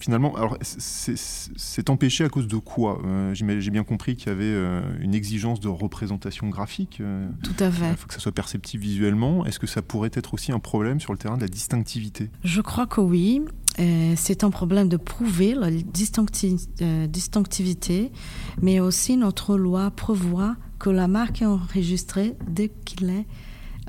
finalement, 0.00 0.34
alors, 0.34 0.58
c'est- 0.62 1.90
empêché 1.90 2.24
à 2.24 2.28
cause 2.28 2.48
de 2.48 2.56
quoi 2.56 3.00
Euh, 3.04 3.34
J'ai 3.34 3.70
bien 3.70 3.84
compris 3.84 4.16
qu'il 4.16 4.26
y 4.28 4.30
avait 4.30 4.42
euh, 4.44 4.80
une 5.00 5.14
exigence 5.14 5.60
de 5.60 5.68
représentation 5.68 6.48
graphique. 6.48 6.98
euh, 7.00 7.28
Tout 7.44 7.62
à 7.62 7.70
fait. 7.70 7.90
Il 7.90 7.96
faut 7.96 8.08
que 8.08 8.14
ça 8.14 8.20
soit 8.20 8.32
perceptible 8.32 8.82
visuellement. 8.82 9.46
Est-ce 9.46 9.60
que 9.60 9.68
ça 9.68 9.80
pourrait 9.82 10.10
être 10.14 10.34
aussi 10.34 10.50
un 10.50 10.58
problème 10.58 10.98
sur 10.98 11.12
le 11.12 11.18
terrain 11.18 11.36
de 11.36 11.42
la 11.42 11.48
distinctivité? 11.48 12.30
Je 12.42 12.60
crois 12.60 12.86
que 12.88 13.00
oui. 13.00 13.42
Euh, 13.78 14.14
c'est 14.16 14.44
un 14.44 14.50
problème 14.50 14.88
de 14.88 14.96
prouver 14.96 15.54
la 15.54 15.68
euh, 15.68 17.06
distinctivité, 17.06 18.12
mais 18.60 18.80
aussi 18.80 19.16
notre 19.16 19.56
loi 19.56 19.90
prévoit 19.90 20.56
que 20.78 20.90
la 20.90 21.08
marque 21.08 21.42
est 21.42 21.46
enregistrée 21.46 22.36
dès 22.48 22.70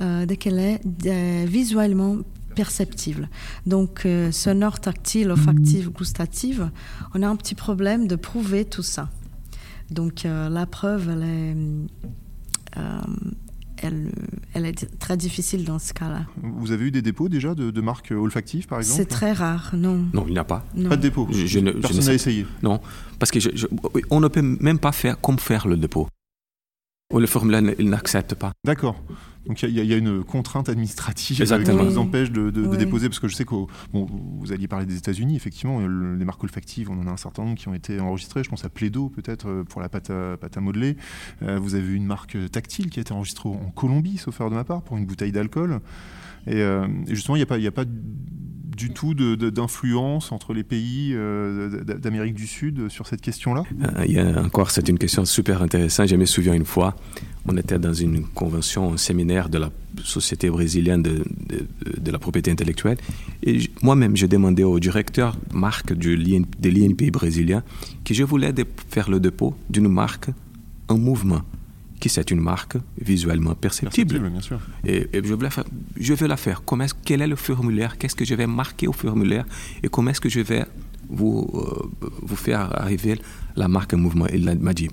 euh, 0.01 0.25
qu'elle 0.25 0.59
est 0.59 1.45
visuellement 1.45 2.17
perceptible. 2.55 3.29
Donc, 3.65 4.07
sonore, 4.31 4.79
tactile, 4.79 5.31
olfactive, 5.31 5.89
gustative, 5.89 6.69
on 7.15 7.23
a 7.23 7.27
un 7.27 7.35
petit 7.35 7.55
problème 7.55 8.07
de 8.07 8.15
prouver 8.15 8.63
tout 8.63 8.83
ça. 8.83 9.09
Donc, 9.89 10.23
la 10.23 10.65
preuve, 10.67 11.09
elle 11.09 11.23
est, 11.23 11.55
elle, 13.83 14.11
elle 14.53 14.65
est 14.65 14.97
très 14.99 15.17
difficile 15.17 15.63
dans 15.65 15.79
ce 15.79 15.93
cas-là. 15.93 16.25
Vous 16.41 16.71
avez 16.71 16.85
eu 16.85 16.91
des 16.91 17.01
dépôts 17.01 17.29
déjà 17.29 17.53
de, 17.55 17.71
de 17.71 17.81
marques 17.81 18.11
olfactives, 18.15 18.67
par 18.67 18.79
exemple 18.79 18.97
C'est 19.01 19.05
très 19.09 19.31
rare, 19.33 19.71
non. 19.77 20.05
Non, 20.13 20.25
il 20.27 20.33
n'y 20.33 20.39
a 20.39 20.43
pas. 20.43 20.65
non. 20.75 20.89
Pas 20.89 20.97
de 20.97 21.01
dépôt. 21.01 21.27
Je- 21.31 21.45
je 21.45 21.59
ne- 21.59 21.71
je 21.73 21.77
Personne 21.77 22.01
ne 22.01 22.05
n'a 22.07 22.13
essayé. 22.13 22.45
Non, 22.61 22.79
parce 23.19 23.31
que 23.31 23.39
je- 23.39 23.49
je- 23.53 23.67
on 24.09 24.19
ne 24.19 24.27
peut 24.27 24.41
même 24.41 24.79
pas 24.79 24.91
faire 24.91 25.19
comme 25.19 25.39
faire 25.39 25.67
le 25.67 25.77
dépôt. 25.77 26.07
Ou 27.13 27.19
le 27.19 27.27
formulaire, 27.27 27.61
il 27.79 27.89
n'accepte 27.89 28.35
pas. 28.35 28.51
D'accord. 28.65 28.95
Donc 29.45 29.61
il 29.61 29.69
y, 29.71 29.79
a- 29.79 29.83
il 29.83 29.89
y 29.89 29.93
a 29.93 29.97
une 29.97 30.23
contrainte 30.23 30.69
administrative 30.69 31.41
Exactement. 31.41 31.79
qui 31.83 31.89
vous 31.89 31.97
empêche 31.97 32.31
de, 32.31 32.49
de- 32.49 32.61
de 32.61 32.67
Oui. 32.67 32.77
déposer, 32.77 33.09
parce 33.09 33.19
que 33.19 33.27
je 33.27 33.35
sais 33.35 33.43
que 33.43 33.55
bon, 33.91 34.07
vous 34.39 34.51
alliez 34.53 34.67
parler 34.69 34.85
des 34.85 34.95
États-Unis, 34.97 35.35
effectivement, 35.35 35.79
le- 35.81 36.15
les 36.15 36.23
marques 36.25 36.41
olfactives, 36.43 36.89
on 36.89 36.97
en 37.01 37.07
a 37.07 37.11
un 37.11 37.17
certain 37.17 37.43
nombre 37.43 37.57
qui 37.57 37.67
ont 37.67 37.73
été 37.73 37.99
enregistrées. 37.99 38.43
Je 38.43 38.49
pense 38.49 38.63
à 38.63 38.69
Plaido 38.69 39.09
peut-être 39.09 39.49
euh, 39.49 39.63
pour 39.65 39.81
la 39.81 39.89
pâte 39.89 40.09
à, 40.11 40.37
pâte 40.37 40.55
à 40.57 40.61
modeler. 40.61 40.95
Euh, 41.41 41.59
vous 41.59 41.75
avez 41.75 41.93
une 41.93 42.05
marque 42.05 42.37
tactile 42.51 42.89
qui 42.89 42.99
a 42.99 43.01
été 43.01 43.11
enregistrée 43.13 43.49
en 43.49 43.69
Colombie, 43.75 44.17
sauf 44.17 44.39
erreur 44.39 44.49
de 44.49 44.55
ma 44.55 44.63
part, 44.63 44.81
pour 44.81 44.95
une 44.97 45.05
bouteille 45.05 45.33
d'alcool. 45.33 45.81
Et, 46.47 46.61
euh, 46.61 46.87
et 47.07 47.15
justement, 47.15 47.35
il 47.35 47.45
n'y 47.59 47.67
a 47.67 47.71
pas, 47.71 47.85
du 48.75 48.89
tout 48.89 49.13
d'influence 49.13 50.31
entre 50.31 50.53
les 50.53 50.63
pays 50.63 51.11
euh, 51.13 51.83
d'Amérique 51.83 52.33
du 52.33 52.47
Sud 52.47 52.89
sur 52.89 53.07
cette 53.07 53.21
question-là? 53.21 53.63
Euh, 53.99 54.43
encore, 54.43 54.71
c'est 54.71 54.89
une 54.89 54.97
question 54.97 55.25
super 55.25 55.61
intéressante. 55.61 56.07
Je 56.07 56.15
me 56.15 56.25
souviens 56.25 56.53
une 56.53 56.65
fois, 56.65 56.95
on 57.45 57.55
était 57.57 57.79
dans 57.79 57.93
une 57.93 58.25
convention, 58.25 58.93
un 58.93 58.97
séminaire 58.97 59.49
de 59.49 59.59
la 59.59 59.69
Société 60.03 60.49
brésilienne 60.49 61.03
de, 61.03 61.23
la 62.11 62.19
propriété 62.19 62.51
intellectuelle. 62.51 62.97
Et 63.43 63.59
moi-même, 63.81 64.15
j'ai 64.15 64.27
demandé 64.27 64.63
au 64.63 64.79
directeur 64.79 65.37
marque 65.53 65.93
du, 65.93 66.17
de 66.17 66.69
l'INPI 66.69 67.11
brésilien 67.11 67.63
que 68.03 68.13
je 68.13 68.23
voulais 68.23 68.53
faire 68.89 69.09
le 69.09 69.19
dépôt 69.19 69.55
d'une 69.69 69.87
marque 69.87 70.29
en 70.87 70.97
mouvement, 70.97 71.41
qui 72.03 72.09
c'est 72.09 72.29
une 72.35 72.43
marque 72.53 72.75
visuellement 73.11 73.55
perceptible. 73.65 74.13
Perceptible, 74.19 74.29
bien 74.35 74.41
sûr. 74.49 74.59
Et, 74.91 74.99
et 75.15 75.19
je, 75.29 75.33
voulais 75.37 75.49
faire- 75.57 75.69
je 76.07 76.13
vais 76.19 76.27
la 76.35 76.39
faire. 76.45 76.57
Comment 76.69 76.85
quel 77.07 77.19
est 77.25 77.31
le 77.35 77.37
formulaire? 77.49 77.91
Qu'est-ce 77.97 78.17
que 78.19 78.25
je 78.31 78.35
vais 78.39 78.47
marquer 78.61 78.87
au 78.91 78.95
formulaire? 79.05 79.45
Et 79.83 79.87
comment 79.93 80.09
est-ce 80.11 80.19
que 80.25 80.33
je 80.37 80.41
vais 80.41 80.63
vous, 81.19 81.37
euh, 81.53 82.09
vous 82.29 82.35
faire 82.47 82.61
arriver 82.85 83.15
la 83.61 83.67
marque 83.75 83.91
en 83.93 83.99
mouvement? 84.05 84.27
Il 84.37 84.43
m'a 84.67 84.73
dit, 84.81 84.89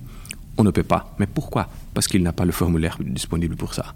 on 0.59 0.63
ne 0.69 0.71
peut 0.71 0.89
pas. 0.95 1.03
Mais 1.19 1.27
pourquoi? 1.39 1.63
Parce 1.95 2.07
qu'il 2.09 2.23
n'a 2.23 2.33
pas 2.41 2.45
le 2.51 2.53
formulaire 2.63 2.97
disponible 3.21 3.57
pour 3.63 3.73
ça. 3.79 3.87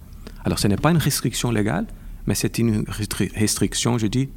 Alors 0.47 0.59
ce 0.63 0.67
n'est 0.71 0.77
pas 0.85 0.91
une 0.91 1.03
restriction 1.11 1.49
légale, 1.59 1.87
mais 2.27 2.35
c'est 2.35 2.55
une 2.63 2.83
restri- 2.99 3.33
restriction, 3.45 3.97
je 4.03 4.09
dis, 4.17 4.29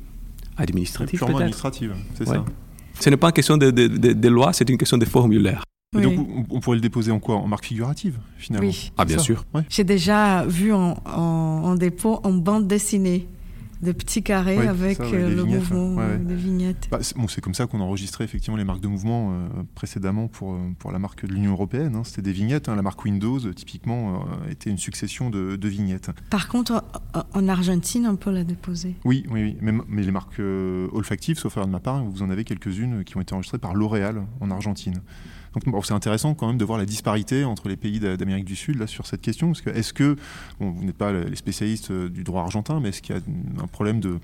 administrative 0.58 1.18
Purement 1.20 1.38
administrative, 1.38 1.92
c'est 2.16 2.28
Ouais. 2.30 2.36
ça. 2.38 2.46
Ce 3.00 3.10
n'est 3.10 3.18
pas 3.24 3.28
une 3.32 3.34
question 3.40 3.58
de, 3.58 3.72
de, 3.80 3.88
de- 3.88 4.14
de 4.14 4.30
loi, 4.38 4.54
c'est 4.54 4.70
une 4.70 4.78
question 4.78 4.98
de 5.04 5.06
formulaire. 5.18 5.62
Et 5.96 6.00
Oui. 6.00 6.04
donc, 6.04 6.28
on, 6.50 6.56
on 6.58 6.60
pourrait 6.60 6.76
le 6.76 6.82
déposer 6.82 7.12
en 7.12 7.20
quoi? 7.20 7.36
En 7.38 7.48
marque 7.48 7.64
figurative, 7.66 8.20
finalement? 8.38 8.68
Oui. 8.68 8.92
Ah, 8.98 9.06
bien 9.06 9.18
Ça, 9.20 9.24
sûr. 9.24 9.46
ouais. 9.54 9.62
J'ai 9.70 9.86
déjà 9.86 10.46
vu 10.46 10.74
en, 10.74 10.98
en- 11.06 11.16
en 11.64 11.76
dépôt 11.76 12.20
en 12.24 12.34
bande 12.34 12.68
dessinée. 12.68 13.30
des 13.82 13.94
petits 13.94 14.24
carrés 14.24 14.68
avec 14.68 14.98
ça, 14.98 15.04
ouais, 15.04 15.14
euh, 15.14 15.30
le 15.30 15.44
vignettes, 15.44 15.60
mouvement 15.60 15.90
ouais, 15.92 15.96
ouais. 16.04 16.12
euh, 16.14 16.18
des 16.18 16.34
vignettes. 16.36 16.88
Bah, 16.92 16.98
c'est 17.02 17.16
bon, 17.16 17.28
c'est 17.30 17.40
comme 17.42 17.54
ça 17.54 17.68
qu'on 17.68 17.80
enregistrait 17.80 18.24
effectivement 18.26 18.58
les 18.58 18.64
marques 18.66 18.82
de 18.82 18.88
mouvement 18.88 19.32
euh, 19.32 19.48
précédemment 19.76 20.28
pour, 20.28 20.58
pour 20.80 20.92
la 20.92 20.98
marque 21.00 21.26
de 21.26 21.32
l'Union 21.32 21.52
européenne. 21.52 21.96
hein. 21.96 22.02
C'était 22.04 22.24
des 22.24 22.32
vignettes. 22.34 22.68
hein. 22.70 22.76
La 22.76 22.82
marque 22.82 23.06
Windows, 23.06 23.40
typiquement, 23.54 24.26
euh, 24.46 24.50
était 24.52 24.70
une 24.72 24.80
succession 24.80 25.30
de, 25.30 25.56
de 25.56 25.68
vignettes. 25.70 26.10
Par 26.32 26.48
contre, 26.50 26.84
en- 27.14 27.22
en 27.40 27.48
Argentine, 27.48 28.08
on 28.08 28.16
peut 28.18 28.32
la 28.32 28.44
déposer. 28.44 28.96
Oui, 29.06 29.24
oui, 29.30 29.44
oui. 29.44 29.58
Mais, 29.62 29.72
mais 29.88 30.02
les 30.02 30.12
marques 30.12 30.40
euh, 30.42 30.90
olfactives, 30.92 31.38
sauf 31.38 31.56
erreur 31.56 31.68
de 31.68 31.72
ma 31.72 31.80
part, 31.80 32.04
vous 32.04 32.24
en 32.24 32.30
avez 32.32 32.44
quelques-unes 32.44 33.04
qui 33.06 33.16
ont 33.16 33.22
été 33.22 33.36
enregistrées 33.36 33.60
par 33.60 33.74
L'Oréal 33.76 34.24
en 34.42 34.50
Argentine. 34.52 34.96
Donc 35.66 35.74
bon, 35.74 35.82
c'est 35.82 35.94
intéressant 35.94 36.36
quand 36.36 36.48
même 36.48 36.58
de 36.60 36.66
voir 36.66 36.78
la 36.78 36.86
disparité 36.86 37.44
entre 37.44 37.68
les 37.68 37.78
pays 37.78 38.00
d'a- 38.00 38.16
d'Amérique 38.16 38.46
du 38.46 38.56
Sud 38.56 38.78
là 38.78 38.86
sur 38.86 39.08
cette 39.08 39.22
question. 39.22 39.48
Parce 39.48 39.62
que 39.62 39.72
est-ce 39.72 39.92
que, 39.92 40.16
bon, 40.60 40.70
vous 40.72 40.84
n'êtes 40.84 40.98
pas 40.98 41.12
les 41.12 41.36
spécialistes 41.36 41.90
euh, 41.90 42.10
du 42.10 42.24
droit 42.24 42.44
argentin, 42.44 42.80
mais 42.80 42.90
est-ce 42.90 43.02
qu'il 43.02 43.16
y 43.16 43.18
a 43.18 43.22
un 43.64 43.68
problème 43.68 44.00
de, 44.00 44.20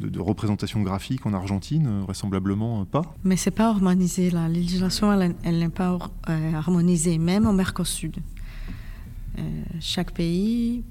de- 0.00 0.08
de 0.10 0.20
représentation 0.20 0.82
graphique 0.82 1.24
en 1.24 1.32
Argentine 1.32 1.86
Euh, 1.86 2.00
Vraisemblablement 2.02 2.82
euh, 2.82 2.84
pas? 2.84 3.14
Mais 3.24 3.36
c'est 3.36 3.50
pas 3.50 3.68
harmonisé. 3.70 4.30
La 4.30 4.48
législation, 4.48 5.10
elle, 5.12 5.34
elle 5.44 5.58
n'est 5.60 5.70
pas 5.70 5.96
euh, 6.28 6.52
harmonisée, 6.52 7.16
même 7.16 7.46
au 7.46 7.52
Mercosur. 7.52 8.10
Euh, 9.38 9.42
chaque 9.80 10.12
pays, 10.12 10.84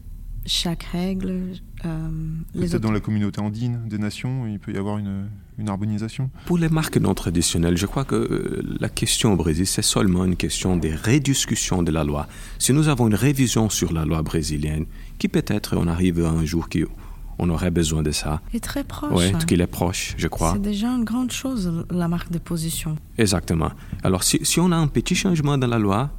chaque 0.48 0.84
règle, 0.84 1.54
euh, 1.86 2.10
Peut-être 2.54 2.78
dans 2.82 2.92
la 2.92 3.00
communauté 3.00 3.40
andine 3.40 3.82
des 3.88 3.98
nations, 4.00 4.48
il 4.48 4.60
peut 4.60 4.74
y 4.74 4.78
avoir 4.78 4.98
une, 4.98 5.28
une 5.58 5.70
harmonisation. 5.70 6.30
Pour 6.46 6.58
les 6.58 6.70
marques 6.70 6.98
non 6.98 7.14
traditionnelles, 7.14 7.78
je 7.78 7.86
crois 7.86 8.06
que 8.06 8.16
euh, 8.16 8.78
la 8.80 8.90
question 8.90 9.34
au 9.34 9.36
Brésil, 9.36 9.66
c'est 9.66 9.82
seulement 9.82 10.26
une 10.26 10.36
question 10.36 10.78
de 10.78 10.90
rediscussion 10.90 11.84
de 11.84 11.92
la 11.92 12.04
loi. 12.04 12.28
Si 12.60 12.74
nous 12.74 12.90
avons 12.90 13.08
une 13.08 13.16
révision 13.16 13.70
sur 13.70 13.94
la 13.94 14.06
loi 14.06 14.22
brésilienne, 14.22 14.86
qui 15.18 15.28
peut-être 15.28 15.78
on 15.78 15.88
arrive 15.88 16.26
à 16.26 16.30
un 16.30 16.46
jour 16.46 16.68
qu'on 16.70 17.50
aurait 17.50 17.72
besoin 17.72 18.04
de 18.04 18.12
ça, 18.12 18.42
est 18.54 18.64
très 18.64 18.84
proche. 18.84 19.12
oui, 19.14 19.46
qu'il 19.48 19.62
est 19.62 19.68
proche, 19.68 20.14
je 20.18 20.28
crois. 20.28 20.54
C'est 20.54 20.62
déjà 20.62 20.90
une 20.90 21.06
grande 21.06 21.32
chose, 21.32 21.86
la 21.90 22.08
marque 22.08 22.32
de 22.32 22.40
position. 22.40 22.98
Exactement. 23.18 23.72
Alors, 24.04 24.24
si, 24.24 24.40
si 24.44 24.60
on 24.60 24.72
a 24.72 24.76
un 24.76 24.88
petit 24.88 25.16
changement 25.16 25.58
dans 25.58 25.68
la 25.68 25.80
loi, 25.80 26.12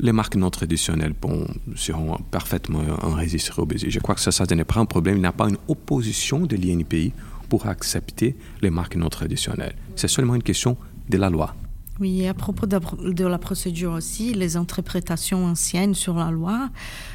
les 0.00 0.12
marques 0.12 0.36
non 0.36 0.50
traditionnelles 0.50 1.14
bon, 1.20 1.46
seront 1.74 2.16
parfaitement 2.30 2.82
enregistrées 3.02 3.60
au 3.60 3.66
Brésil. 3.66 3.90
Je 3.90 3.98
crois 3.98 4.14
que 4.14 4.20
ça, 4.20 4.32
ça 4.32 4.44
n'est 4.46 4.64
pas 4.64 4.80
un 4.80 4.86
problème. 4.86 5.16
Il 5.16 5.20
n'y 5.20 5.26
a 5.26 5.32
pas 5.32 5.48
une 5.48 5.58
opposition 5.68 6.46
de 6.46 6.56
l'INPI 6.56 7.12
pour 7.48 7.66
accepter 7.66 8.36
les 8.62 8.70
marques 8.70 8.96
non 8.96 9.08
traditionnelles. 9.08 9.74
C'est 9.96 10.08
seulement 10.08 10.34
une 10.34 10.42
question 10.42 10.76
de 11.08 11.16
la 11.16 11.30
loi. 11.30 11.54
Oui, 12.00 12.20
et 12.22 12.28
à 12.28 12.34
propos 12.34 12.66
de, 12.66 13.24
la 13.24 13.38
procédure 13.38 13.92
aussi, 13.92 14.32
les 14.32 14.56
interprétations 14.56 15.46
anciennes 15.46 15.94
sur 15.94 16.14
la 16.14 16.30
loi, 16.30 16.70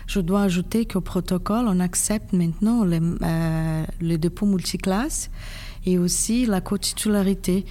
je 0.08 0.20
dois 0.20 0.42
ajouter 0.42 0.86
qu'au 0.86 1.00
protocole, 1.00 1.66
on 1.70 1.80
accepte 1.80 2.34
maintenant 2.34 2.84
les, 2.84 3.00
euh, 3.22 3.86
les 4.02 4.18
dépôts 4.18 4.46
multiclasses 4.46 5.30
et 5.86 5.98
aussi 5.98 6.46
la 6.46 6.60
co-titularité. 6.60 7.66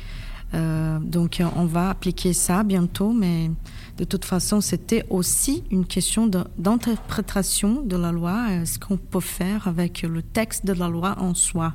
Euh, 0.54 0.98
donc, 1.00 1.42
on 1.56 1.64
va 1.64 1.90
appliquer 1.90 2.32
ça 2.32 2.62
bientôt, 2.62 3.12
mais 3.12 3.50
de 3.96 4.04
toute 4.04 4.24
façon, 4.24 4.60
c'était 4.60 5.04
aussi 5.10 5.64
une 5.70 5.86
question 5.86 6.26
d'interprétation 6.26 7.82
de, 7.82 7.96
la 7.96 8.12
loi, 8.12 8.46
euh, 8.50 8.64
ce 8.64 8.78
qu'on 8.78 8.96
peut 8.96 9.20
faire 9.20 9.68
avec 9.68 10.02
le 10.02 10.22
texte 10.22 10.66
de 10.66 10.72
la 10.72 10.88
loi 10.88 11.16
en 11.18 11.34
soi. 11.34 11.74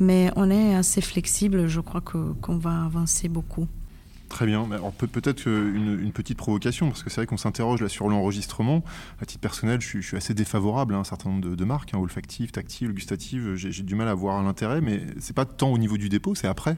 Mais 0.00 0.30
on 0.36 0.50
est 0.50 0.74
assez 0.74 1.00
flexible, 1.00 1.66
je 1.66 1.80
crois 1.80 2.00
qu'on 2.00 2.56
va 2.56 2.84
avancer 2.84 3.28
beaucoup. 3.28 3.66
Très 4.28 4.44
bien. 4.44 4.70
Alors 4.70 4.92
peut- 4.92 5.06
peut-être 5.06 5.46
une, 5.48 6.12
petite 6.12 6.36
provocation, 6.36 6.88
parce 6.88 7.02
que 7.02 7.10
c'est 7.10 7.16
vrai 7.16 7.26
qu'on 7.26 7.38
s'interroge 7.38 7.80
là 7.80 7.88
sur 7.88 8.08
l'enregistrement. 8.08 8.84
À 9.20 9.24
titre 9.24 9.40
personnel, 9.40 9.80
je 9.80 10.00
suis, 10.00 10.16
assez 10.16 10.34
défavorable 10.34 10.94
à 10.94 10.98
un 10.98 11.04
certain 11.04 11.30
nombre 11.30 11.56
de, 11.56 11.64
marques, 11.64 11.94
hein, 11.94 11.98
olfactives, 11.98 12.50
tactiles, 12.50 12.92
gustatives. 12.92 13.54
J'ai 13.54 13.82
du 13.82 13.94
mal 13.94 14.08
à 14.08 14.14
voir 14.14 14.42
l'intérêt, 14.42 14.80
mais 14.80 15.00
c'est 15.18 15.34
pas 15.34 15.46
tant 15.46 15.70
au 15.70 15.78
niveau 15.78 15.96
du 15.96 16.08
dépôt, 16.08 16.34
c'est 16.34 16.48
après. 16.48 16.76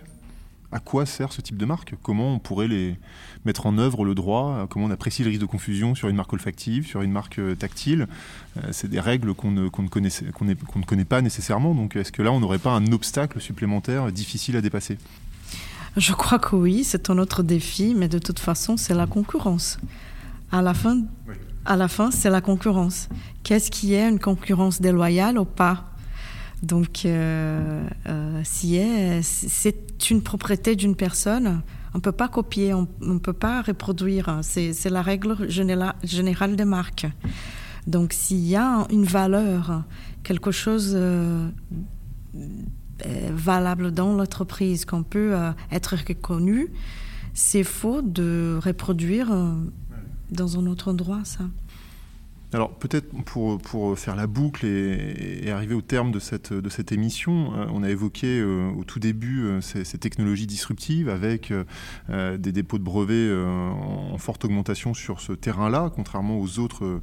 À 0.72 0.78
quoi 0.78 1.04
sert 1.04 1.32
ce 1.32 1.40
type 1.40 1.56
de 1.56 1.64
marque? 1.64 1.94
Comment 2.02 2.34
on 2.34 2.38
pourrait 2.38 2.68
les 2.68 2.96
mettre 3.44 3.66
en 3.66 3.76
œuvre 3.78 4.04
le 4.04 4.14
droit? 4.14 4.66
Comment 4.70 4.86
on 4.86 4.90
apprécie 4.92 5.24
le 5.24 5.30
risque 5.30 5.40
de 5.40 5.46
confusion 5.46 5.96
sur 5.96 6.08
une 6.08 6.14
marque 6.14 6.32
olfactive, 6.32 6.86
sur 6.86 7.02
une 7.02 7.10
marque 7.10 7.40
euh, 7.40 7.56
tactile? 7.56 8.06
Euh, 8.56 8.68
C'est 8.70 8.88
des 8.88 9.00
règles 9.00 9.34
qu'on 9.34 9.50
ne, 9.50 9.68
qu'on 9.68 9.82
ne, 9.82 9.88
connaissait- 9.88 10.26
qu'on 10.32 10.44
n'est- 10.44 10.54
qu'on 10.54 10.78
ne 10.78 10.84
connaît 10.84 11.04
pas 11.04 11.22
nécessairement. 11.22 11.74
Donc 11.74 11.96
est-ce 11.96 12.12
que 12.12 12.22
là, 12.22 12.30
on 12.30 12.38
n'aurait 12.38 12.58
pas 12.60 12.70
un 12.70 12.92
obstacle 12.92 13.40
supplémentaire 13.40 14.12
difficile 14.12 14.56
à 14.56 14.60
dépasser? 14.60 14.96
Je 15.96 16.12
crois 16.12 16.38
que 16.38 16.54
oui, 16.54 16.84
c'est 16.84 17.10
un 17.10 17.18
autre 17.18 17.42
défi, 17.42 17.94
mais 17.96 18.06
de 18.08 18.20
toute 18.20 18.38
façon, 18.38 18.76
c'est 18.76 18.94
la 18.94 19.08
concurrence. 19.08 19.80
À 20.52 20.62
la 20.62 20.72
fin, 20.72 21.02
à 21.64 21.76
la 21.76 21.88
fin, 21.88 22.12
c'est 22.12 22.30
la 22.30 22.40
concurrence. 22.40 23.08
Qu'est-ce 23.42 23.72
qui 23.72 23.94
est 23.94 24.08
une 24.08 24.20
concurrence 24.20 24.80
déloyale 24.80 25.36
ou 25.36 25.44
pas? 25.44 25.89
Donc, 26.62 27.06
euh, 27.06 27.88
euh, 28.06 28.40
si 28.44 28.80
c'est 29.22 30.10
une 30.10 30.22
propriété 30.22 30.76
d'une 30.76 30.94
personne, 30.94 31.62
on 31.94 31.98
ne 31.98 32.02
peut 32.02 32.12
pas 32.12 32.28
copier, 32.28 32.74
on 32.74 32.86
ne 33.00 33.18
peut 33.18 33.32
pas 33.32 33.62
reproduire. 33.62 34.40
C'est 34.42 34.90
la 34.90 35.02
règle 35.02 35.48
générale 35.48 36.56
des 36.56 36.64
marques. 36.64 37.06
Donc, 37.86 38.12
s'il 38.12 38.46
y 38.46 38.56
a 38.56 38.86
une 38.90 39.04
valeur, 39.04 39.84
quelque 40.22 40.50
chose 40.50 40.92
euh, 40.94 41.48
valable 43.30 43.92
dans 43.92 44.14
l'entreprise, 44.14 44.84
qu'on 44.84 45.02
peut 45.02 45.34
être 45.72 45.96
reconnu, 46.06 46.68
c'est 47.32 47.64
faux 47.64 48.02
de 48.02 48.58
reproduire 48.62 49.28
dans 50.30 50.58
un 50.58 50.66
autre 50.66 50.90
endroit 50.90 51.20
ça. 51.24 51.44
Alors 52.52 52.76
peut-être 52.76 53.12
pour, 53.24 53.58
pour 53.58 53.96
faire 53.96 54.16
la 54.16 54.26
boucle 54.26 54.66
et, 54.66 55.48
arriver 55.50 55.74
au 55.74 55.82
terme 55.82 56.10
de 56.10 56.18
cette, 56.18 56.52
de 56.52 56.68
cette 56.68 56.90
émission, 56.90 57.52
euh, 57.54 57.66
on 57.72 57.82
a 57.82 57.90
évoqué 57.90 58.40
euh, 58.40 58.70
au 58.70 58.82
tout 58.82 58.98
début 58.98 59.42
euh, 59.42 59.60
ces, 59.60 59.84
technologies 59.98 60.46
disruptives 60.46 61.08
avec 61.08 61.52
des 62.08 62.52
dépôts 62.52 62.78
de 62.78 62.82
brevets 62.82 63.30
en, 63.32 64.12
en 64.14 64.18
forte 64.18 64.44
augmentation 64.44 64.94
sur 64.94 65.20
ce 65.20 65.32
terrain-là, 65.32 65.90
contrairement 65.94 66.38
aux 66.38 66.58
autres, 66.58 67.00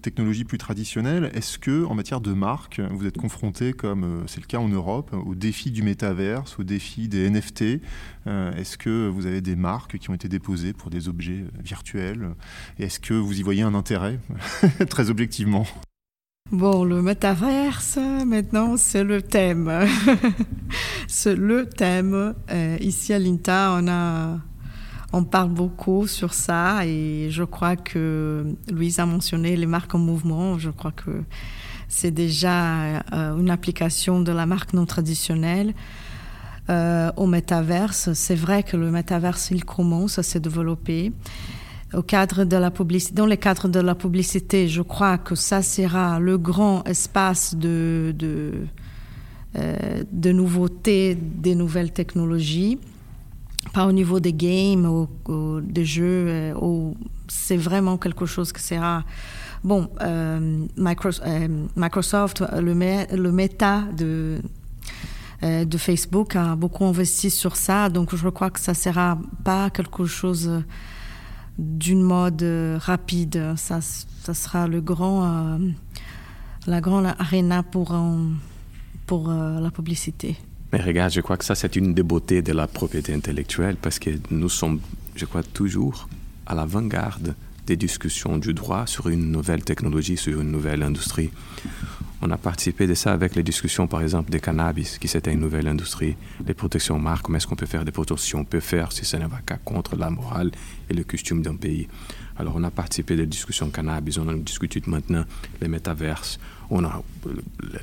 technologies 0.00 0.44
plus 0.44 0.56
traditionnelles. 0.56 1.30
Est-ce 1.34 1.58
que 1.58 1.84
en 1.84 1.94
matière 1.94 2.20
de 2.20 2.32
marque, 2.32 2.80
vous 2.80 3.06
êtes 3.06 3.18
confronté, 3.18 3.74
comme 3.74 4.24
c'est 4.26 4.40
le 4.40 4.46
cas 4.46 4.58
en 4.58 4.68
Europe, 4.68 5.14
au 5.26 5.34
défi 5.34 5.70
du 5.70 5.82
métaverse, 5.82 6.58
au 6.58 6.64
défi 6.64 7.08
des 7.08 7.28
NFT 7.28 7.82
Est-ce 8.26 8.78
que 8.78 9.08
vous 9.08 9.26
avez 9.26 9.42
des 9.42 9.56
marques 9.56 9.98
qui 9.98 10.08
ont 10.08 10.14
été 10.14 10.28
déposées 10.28 10.72
pour 10.72 10.88
des 10.88 11.08
objets 11.08 11.44
virtuels? 11.62 12.30
Est-ce 12.78 12.98
que 12.98 13.14
vous 13.14 13.38
y 13.38 13.42
voyez 13.42 13.62
un 13.62 13.74
intérêt? 13.74 14.18
très 14.88 15.10
objectivement. 15.10 15.66
Bon, 16.50 16.84
le 16.84 17.00
métaverse, 17.00 17.98
maintenant, 18.26 18.76
c'est 18.76 19.04
le 19.04 19.22
thème. 19.22 19.72
c'est 21.08 21.34
le 21.34 21.66
thème. 21.66 22.34
Euh, 22.50 22.76
ici 22.80 23.14
à 23.14 23.18
l'INTA, 23.18 23.78
on, 23.78 23.88
a, 23.88 24.38
on 25.14 25.24
parle 25.24 25.50
beaucoup 25.50 26.06
sur 26.06 26.34
ça 26.34 26.84
et 26.84 27.28
je 27.30 27.42
crois 27.42 27.76
que 27.76 28.44
Louise 28.70 28.98
a 28.98 29.06
mentionné 29.06 29.56
les 29.56 29.66
marques 29.66 29.94
en 29.94 29.98
mouvement. 29.98 30.58
Je 30.58 30.68
crois 30.68 30.92
que 30.92 31.22
c'est 31.88 32.10
déjà 32.10 33.00
euh, 33.12 33.36
une 33.38 33.50
application 33.50 34.20
de 34.20 34.32
la 34.32 34.46
marque 34.46 34.74
non 34.74 34.86
traditionnelle. 34.86 35.74
Euh, 36.70 37.10
au 37.16 37.26
métaverse, 37.26 38.12
c'est 38.12 38.34
vrai 38.34 38.62
que 38.62 38.76
le 38.76 38.90
métaverse, 38.90 39.50
il 39.50 39.64
commence 39.64 40.18
à 40.18 40.22
se 40.22 40.38
développer 40.38 41.12
dans 41.92 41.98
le 43.26 43.36
cadre 43.36 43.68
de 43.68 43.80
la 43.80 43.94
publicité, 43.94 44.68
je 44.68 44.82
crois 44.82 45.18
que 45.18 45.34
ça 45.34 45.60
sera 45.62 46.18
le 46.20 46.38
grand 46.38 46.82
espace 46.84 47.54
de, 47.54 48.14
de, 48.18 48.52
euh, 49.56 50.32
nouveautés, 50.32 51.14
des 51.14 51.54
nouvelles 51.54 51.92
technologies. 51.92 52.78
Pas 53.74 53.86
au 53.86 53.92
niveau 53.92 54.20
des 54.20 54.32
games 54.32 54.86
ou, 54.86 55.60
des 55.60 55.84
jeux, 55.84 56.26
euh, 56.28 56.92
c'est 57.28 57.58
vraiment 57.58 57.98
quelque 57.98 58.26
chose 58.26 58.52
qui 58.52 58.62
sera. 58.62 59.04
Bon, 59.62 59.88
euh, 60.00 60.66
Microsoft, 60.76 62.42
le, 62.58 63.16
le 63.16 63.32
méta 63.32 63.82
de, 63.96 64.40
de 65.42 65.78
Facebook 65.78 66.36
a 66.36 66.56
beaucoup 66.56 66.84
investi 66.84 67.30
sur 67.30 67.54
ça, 67.54 67.88
donc 67.88 68.16
je 68.16 68.28
crois 68.28 68.50
que 68.50 68.58
ça 68.58 68.74
sera 68.74 69.18
pas 69.44 69.70
quelque 69.70 70.04
chose 70.06 70.50
d'une 71.58 72.02
mode 72.02 72.44
rapide. 72.78 73.54
Ça, 73.56 73.80
ça 74.22 74.34
sera 74.34 74.68
le 74.68 74.80
grand, 74.80 75.24
euh, 75.24 75.58
la 76.66 76.80
grande 76.80 77.06
arena 77.18 77.62
pour, 77.62 77.92
euh, 77.92 78.28
pour 79.06 79.30
euh, 79.30 79.60
la 79.60 79.70
publicité. 79.70 80.36
Mais 80.72 80.80
regarde, 80.80 81.12
je 81.12 81.20
crois 81.20 81.36
que 81.36 81.44
ça, 81.44 81.54
c'est 81.54 81.76
une 81.76 81.92
des 81.92 82.02
beautés 82.02 82.40
de 82.40 82.52
la 82.52 82.66
propriété 82.66 83.12
intellectuelle 83.12 83.76
parce 83.76 83.98
que 83.98 84.10
nous 84.30 84.48
sommes, 84.48 84.80
je 85.16 85.24
crois, 85.24 85.42
toujours 85.42 86.08
à 86.46 86.54
l'avant-garde 86.54 87.34
des 87.66 87.76
discussions 87.76 88.38
du 88.38 88.54
droit 88.54 88.86
sur 88.86 89.08
une 89.08 89.30
nouvelle 89.30 89.64
technologie, 89.64 90.16
sur 90.16 90.40
une 90.40 90.50
nouvelle 90.50 90.82
industrie. 90.82 91.30
On 92.24 92.30
a 92.30 92.36
participé 92.36 92.86
de 92.86 92.94
ça 92.94 93.12
avec 93.12 93.34
les 93.34 93.42
discussions, 93.42 93.88
par 93.88 94.00
exemple, 94.00 94.30
des 94.30 94.38
cannabis, 94.38 94.98
qui 94.98 95.08
c'était 95.08 95.32
une 95.32 95.40
nouvelle 95.40 95.66
industrie, 95.66 96.14
les 96.46 96.54
protections 96.54 96.96
marques, 96.96 97.24
comment 97.24 97.36
est-ce 97.38 97.48
qu'on 97.48 97.56
peut 97.56 97.66
faire 97.66 97.84
des 97.84 97.90
protections, 97.90 98.38
on 98.38 98.44
peut 98.44 98.60
faire 98.60 98.92
si 98.92 99.04
ça 99.04 99.18
ne 99.18 99.26
va 99.26 99.40
qu'à 99.44 99.56
contre 99.56 99.96
la 99.96 100.08
morale 100.08 100.52
et 100.88 100.94
le 100.94 101.02
costume 101.02 101.42
d'un 101.42 101.56
pays. 101.56 101.88
Alors, 102.38 102.54
on 102.56 102.62
a 102.62 102.70
participé 102.70 103.16
des 103.16 103.26
discussions 103.26 103.70
cannabis, 103.70 104.18
on 104.18 104.28
a 104.28 104.34
discuté 104.34 104.80
maintenant 104.86 105.24
les 105.60 105.66
métaverses, 105.66 106.38
on 106.70 106.84
a 106.84 107.02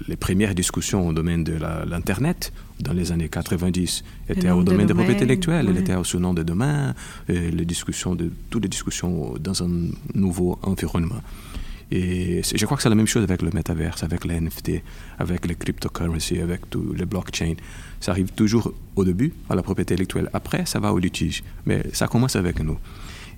les 0.08 0.15
premières 0.15 0.56
discussions 0.56 1.06
au 1.06 1.12
domaine 1.12 1.43
de 1.43 1.60
l'Internet 1.86 2.54
dans 2.80 2.94
les 2.94 3.12
années 3.12 3.27
90 3.27 4.06
étaient 4.29 4.52
au 4.52 4.63
domaine 4.63 4.87
des 4.87 4.94
propriétés 4.94 5.23
intellectuelles, 5.23 5.65
ouais. 5.65 5.73
elles 5.75 5.81
étaient 5.81 5.96
au 5.96 6.19
nom 6.19 6.33
de 6.33 6.44
demain, 6.44 6.96
et 7.27 7.52
les 7.52 7.65
discussions 7.65 8.15
de, 8.15 8.31
toutes 8.50 8.63
les 8.63 8.69
discussions 8.69 9.33
dans 9.37 9.63
un 9.63 9.69
nouveau 10.15 10.58
environnement. 10.63 11.21
Et 11.92 12.42
je 12.44 12.65
crois 12.65 12.77
que 12.77 12.83
c'est 12.83 12.90
la 12.90 12.96
même 12.96 13.08
chose 13.08 13.23
avec 13.23 13.42
le 13.42 13.50
métaverse, 13.52 14.04
avec 14.04 14.25
les 14.25 14.40
NFT, 14.40 14.83
avec 15.17 15.48
les 15.48 15.56
cryptocurrencies, 15.56 16.40
avec 16.40 16.69
tous 16.69 16.94
les 16.94 17.06
blockchains. 17.06 17.56
Ça 18.00 18.12
arrive 18.12 18.31
toujours 18.31 18.73
au 18.96 19.04
début 19.04 19.33
à 19.50 19.56
la 19.56 19.63
propriété 19.63 19.96
intellectuelle. 19.96 20.29
Après, 20.33 20.65
ça 20.65 20.79
va 20.79 20.94
au 20.94 21.00
litige. 21.00 21.44
Mais 21.65 21.83
ça 21.94 22.08
commence 22.08 22.35
avec 22.35 22.60
nous. 22.60 22.77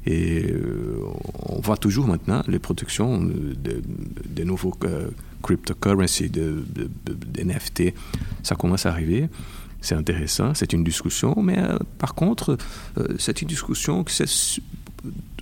Et 0.06 0.46
euh, 0.52 1.00
on 1.48 1.62
voit 1.62 1.78
toujours 1.78 2.08
maintenant 2.08 2.42
les 2.48 2.60
protections 2.60 3.24
des 3.24 3.82
de, 4.26 4.44
nouveaux 4.44 4.74
euh, 4.84 5.10
cryptocurrencies, 5.44 6.30
de, 6.30 6.66
de, 6.74 7.44
NFT. 7.44 7.94
Ça 8.44 8.56
commence 8.56 8.86
à 8.86 8.90
arriver. 8.90 9.30
C'est 9.82 9.96
intéressant, 9.96 10.54
c'est 10.54 10.74
une 10.74 10.84
discussion. 10.84 11.36
Mais 11.42 11.58
euh, 11.58 11.78
par 11.98 12.14
contre, 12.14 12.58
euh, 12.98 13.08
c'est 13.18 13.42
une 13.42 13.48
discussion 13.48 14.04
que 14.04 14.12
c'est 14.12 14.30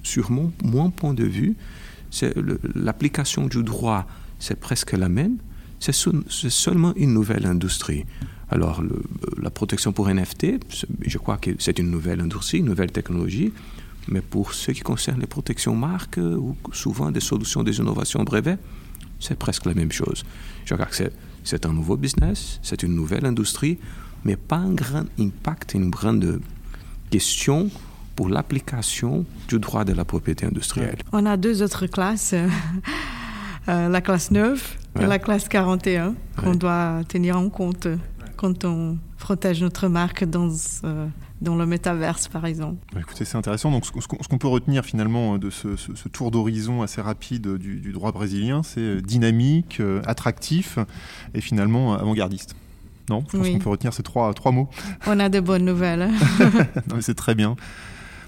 sur 0.02 0.32
mon, 0.32 0.52
mon 0.64 0.90
point 0.92 1.14
de 1.14 1.26
vue, 1.26 1.56
l'application 2.76 3.48
du 3.48 3.64
droit, 3.64 4.06
c'est 4.40 4.60
presque 4.60 4.94
la 4.94 5.10
même, 5.10 5.38
c'est 5.80 5.94
seulement 5.94 6.94
une 6.96 7.14
nouvelle 7.14 7.46
industrie. 7.46 8.06
Alors, 8.50 8.84
la 9.42 9.50
protection 9.50 9.94
pour 9.94 10.10
NFT, 10.10 10.60
je 11.02 11.18
crois 11.18 11.38
que 11.38 11.52
c'est 11.60 11.78
une 11.80 11.92
nouvelle 11.92 12.20
industrie, 12.20 12.58
une 12.60 12.66
nouvelle 12.66 12.92
technologie, 12.92 13.54
mais 14.08 14.22
pour 14.22 14.54
ce 14.54 14.72
qui 14.72 14.82
concerne 14.82 15.20
les 15.20 15.28
protections 15.28 15.76
marques 15.76 16.18
ou 16.18 16.56
souvent 16.74 17.12
des 17.12 17.20
solutions 17.20 17.64
des 17.64 17.78
innovations 17.78 18.24
brevets, 18.24 18.58
c'est 19.20 19.38
presque 19.38 19.66
la 19.66 19.74
même 19.74 19.92
chose. 19.92 20.24
Je 20.66 20.74
crois 20.74 20.88
que 20.88 21.12
c'est 21.44 21.66
un 21.66 21.74
nouveau 21.74 21.96
business, 21.96 22.60
c'est 22.64 22.82
une 22.84 22.96
nouvelle 22.96 23.26
industrie, 23.26 23.78
mais 24.26 24.36
pas 24.36 24.58
un 24.58 24.74
grand 24.74 25.06
impact, 25.20 25.76
une 25.76 25.90
grande 25.90 26.42
question 27.12 27.70
pour 28.20 28.28
l'application 28.28 29.24
du 29.48 29.60
droit 29.60 29.86
de 29.86 29.94
la 29.94 30.04
propriété 30.04 30.46
industrielle. 30.46 30.98
On 31.14 31.26
a 31.26 31.38
deux 31.38 31.64
autres 31.64 31.88
classes, 31.88 32.34
euh, 33.70 33.88
la 33.88 34.02
classe 34.02 34.32
9 34.32 34.78
ouais. 34.98 35.04
et 35.04 35.08
la 35.08 35.20
classe 35.20 35.48
41, 35.48 36.16
qu'on 36.36 36.48
ouais. 36.48 36.58
doit 36.58 37.00
tenir 37.08 37.38
en 37.38 37.48
compte 37.48 37.88
quand 38.36 38.66
on 38.66 38.98
protège 39.20 39.62
notre 39.62 39.88
marque 39.88 40.26
dans, 40.26 40.50
euh, 40.84 41.08
dans 41.40 41.56
le 41.56 41.66
métaverse, 41.66 42.28
par 42.28 42.46
exemple. 42.46 42.76
Écoutez, 43.00 43.24
c'est 43.24 43.38
intéressant. 43.38 43.72
Donc, 43.72 43.86
ce, 43.86 43.92
ce 44.02 44.28
qu'on 44.28 44.38
peut 44.38 44.50
retenir 44.50 44.84
finalement 44.84 45.38
de 45.38 45.50
ce, 45.50 45.78
ce, 45.78 45.96
ce 45.96 46.10
tour 46.10 46.30
d'horizon 46.30 46.82
assez 46.82 47.00
rapide 47.00 47.56
du, 47.56 47.80
du, 47.80 47.94
droit 47.94 48.12
brésilien, 48.12 48.64
c'est 48.64 49.02
dynamique, 49.02 49.78
euh, 49.80 50.02
attractif 50.06 50.78
et 51.34 51.40
finalement 51.40 51.94
avant-gardiste. 51.94 52.54
Non, 53.10 53.24
je 53.32 53.38
pense 53.38 53.48
oui. 53.48 53.54
qu'on 53.54 53.60
peut 53.60 53.70
retenir 53.70 53.94
ces 53.94 54.04
trois, 54.04 54.34
trois 54.34 54.52
mots. 54.52 54.68
On 55.08 55.22
a 55.22 55.30
de 55.30 55.40
bonnes 55.40 55.64
nouvelles. 55.64 56.10
c'est 57.00 57.16
très 57.16 57.34
bien. 57.34 57.56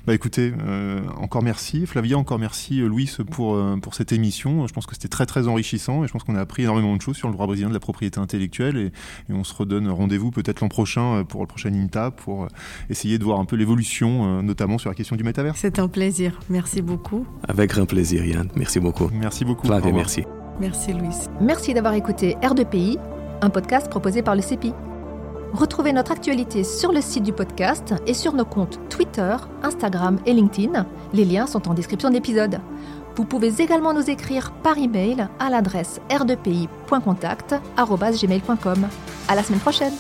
Bah 0.08 0.16
écoutez, 0.16 0.52
euh, 0.68 1.02
encore 1.18 1.44
merci. 1.44 1.86
Flavia, 1.86 2.18
encore 2.18 2.40
merci 2.40 2.80
Louis 2.80 3.10
pour, 3.30 3.56
euh, 3.56 3.78
pour 3.78 3.94
cette 3.94 4.12
émission. 4.12 4.66
Je 4.66 4.74
pense 4.74 4.88
que 4.88 4.96
c'était 4.96 5.08
très 5.08 5.28
très 5.28 5.48
enrichissant 5.48 6.04
et 6.04 6.08
je 6.08 6.12
pense 6.12 6.24
qu'on 6.24 6.36
a 6.36 6.40
appris 6.40 6.64
énormément 6.64 6.96
de 6.96 7.02
choses 7.02 7.18
sur 7.18 7.28
le 7.28 7.34
droit 7.36 7.46
brésilien 7.46 7.70
de 7.70 7.74
la 7.74 7.80
propriété 7.80 8.20
intellectuelle 8.20 8.78
et, 8.78 8.86
et 9.32 9.34
on 9.34 9.44
se 9.44 9.54
redonne 9.54 9.88
rendez-vous 9.90 10.32
peut-être 10.32 10.62
l'an 10.62 10.70
prochain 10.70 11.18
euh, 11.18 11.24
pour 11.24 11.42
le 11.42 11.48
prochain 11.48 11.72
INTA 11.72 12.10
pour 12.10 12.48
essayer 12.90 13.20
de 13.20 13.24
voir 13.24 13.40
un 13.40 13.46
peu 13.46 13.56
l'évolution, 13.56 14.42
notamment 14.42 14.78
sur 14.78 14.90
la 14.90 14.96
question 14.96 15.16
du 15.16 15.24
métavers. 15.24 15.56
C'est 15.56 15.78
un 15.80 15.88
plaisir. 15.88 16.40
Merci 16.50 16.82
beaucoup. 16.82 17.26
Avec 17.48 17.72
grand 17.72 17.86
plaisir, 17.86 18.26
Yann. 18.26 18.50
Merci 18.56 18.80
beaucoup. 18.80 19.10
Merci 19.14 19.46
beaucoup. 19.46 19.68
Flavia, 19.68 19.92
merci. 19.92 20.24
Merci 20.60 20.94
Louis. 20.94 21.16
Merci 21.40 21.74
d'avoir 21.74 21.94
écouté 21.94 22.36
R2PI, 22.42 22.98
un 23.42 23.50
podcast 23.50 23.90
proposé 23.90 24.22
par 24.22 24.36
le 24.36 24.42
CEPI. 24.42 24.74
Retrouvez 25.54 25.92
notre 25.92 26.12
actualité 26.12 26.64
sur 26.64 26.92
le 26.92 27.02
site 27.02 27.24
du 27.24 27.34
podcast 27.34 27.94
et 28.08 28.14
sur 28.14 28.34
nos 28.34 28.46
comptes 28.46 28.80
Twitter, 28.90 29.36
Instagram 29.64 30.20
et 30.26 30.34
LinkedIn. 30.34 30.86
Les 31.14 31.26
liens 31.26 31.46
sont 31.46 31.68
en 31.68 31.74
description 31.74 32.10
de 32.10 32.16
l'épisode. 32.16 32.62
Vous 33.16 33.26
pouvez 33.26 33.62
également 33.62 33.94
nous 33.94 34.10
écrire 34.10 34.52
par 34.64 34.78
email 34.78 35.28
à 35.40 35.50
l'adresse 35.50 36.00
r2pi.contact@gmail.com. 36.10 38.88
À 39.28 39.36
la 39.36 39.44
semaine 39.44 39.60
prochaine. 39.60 39.94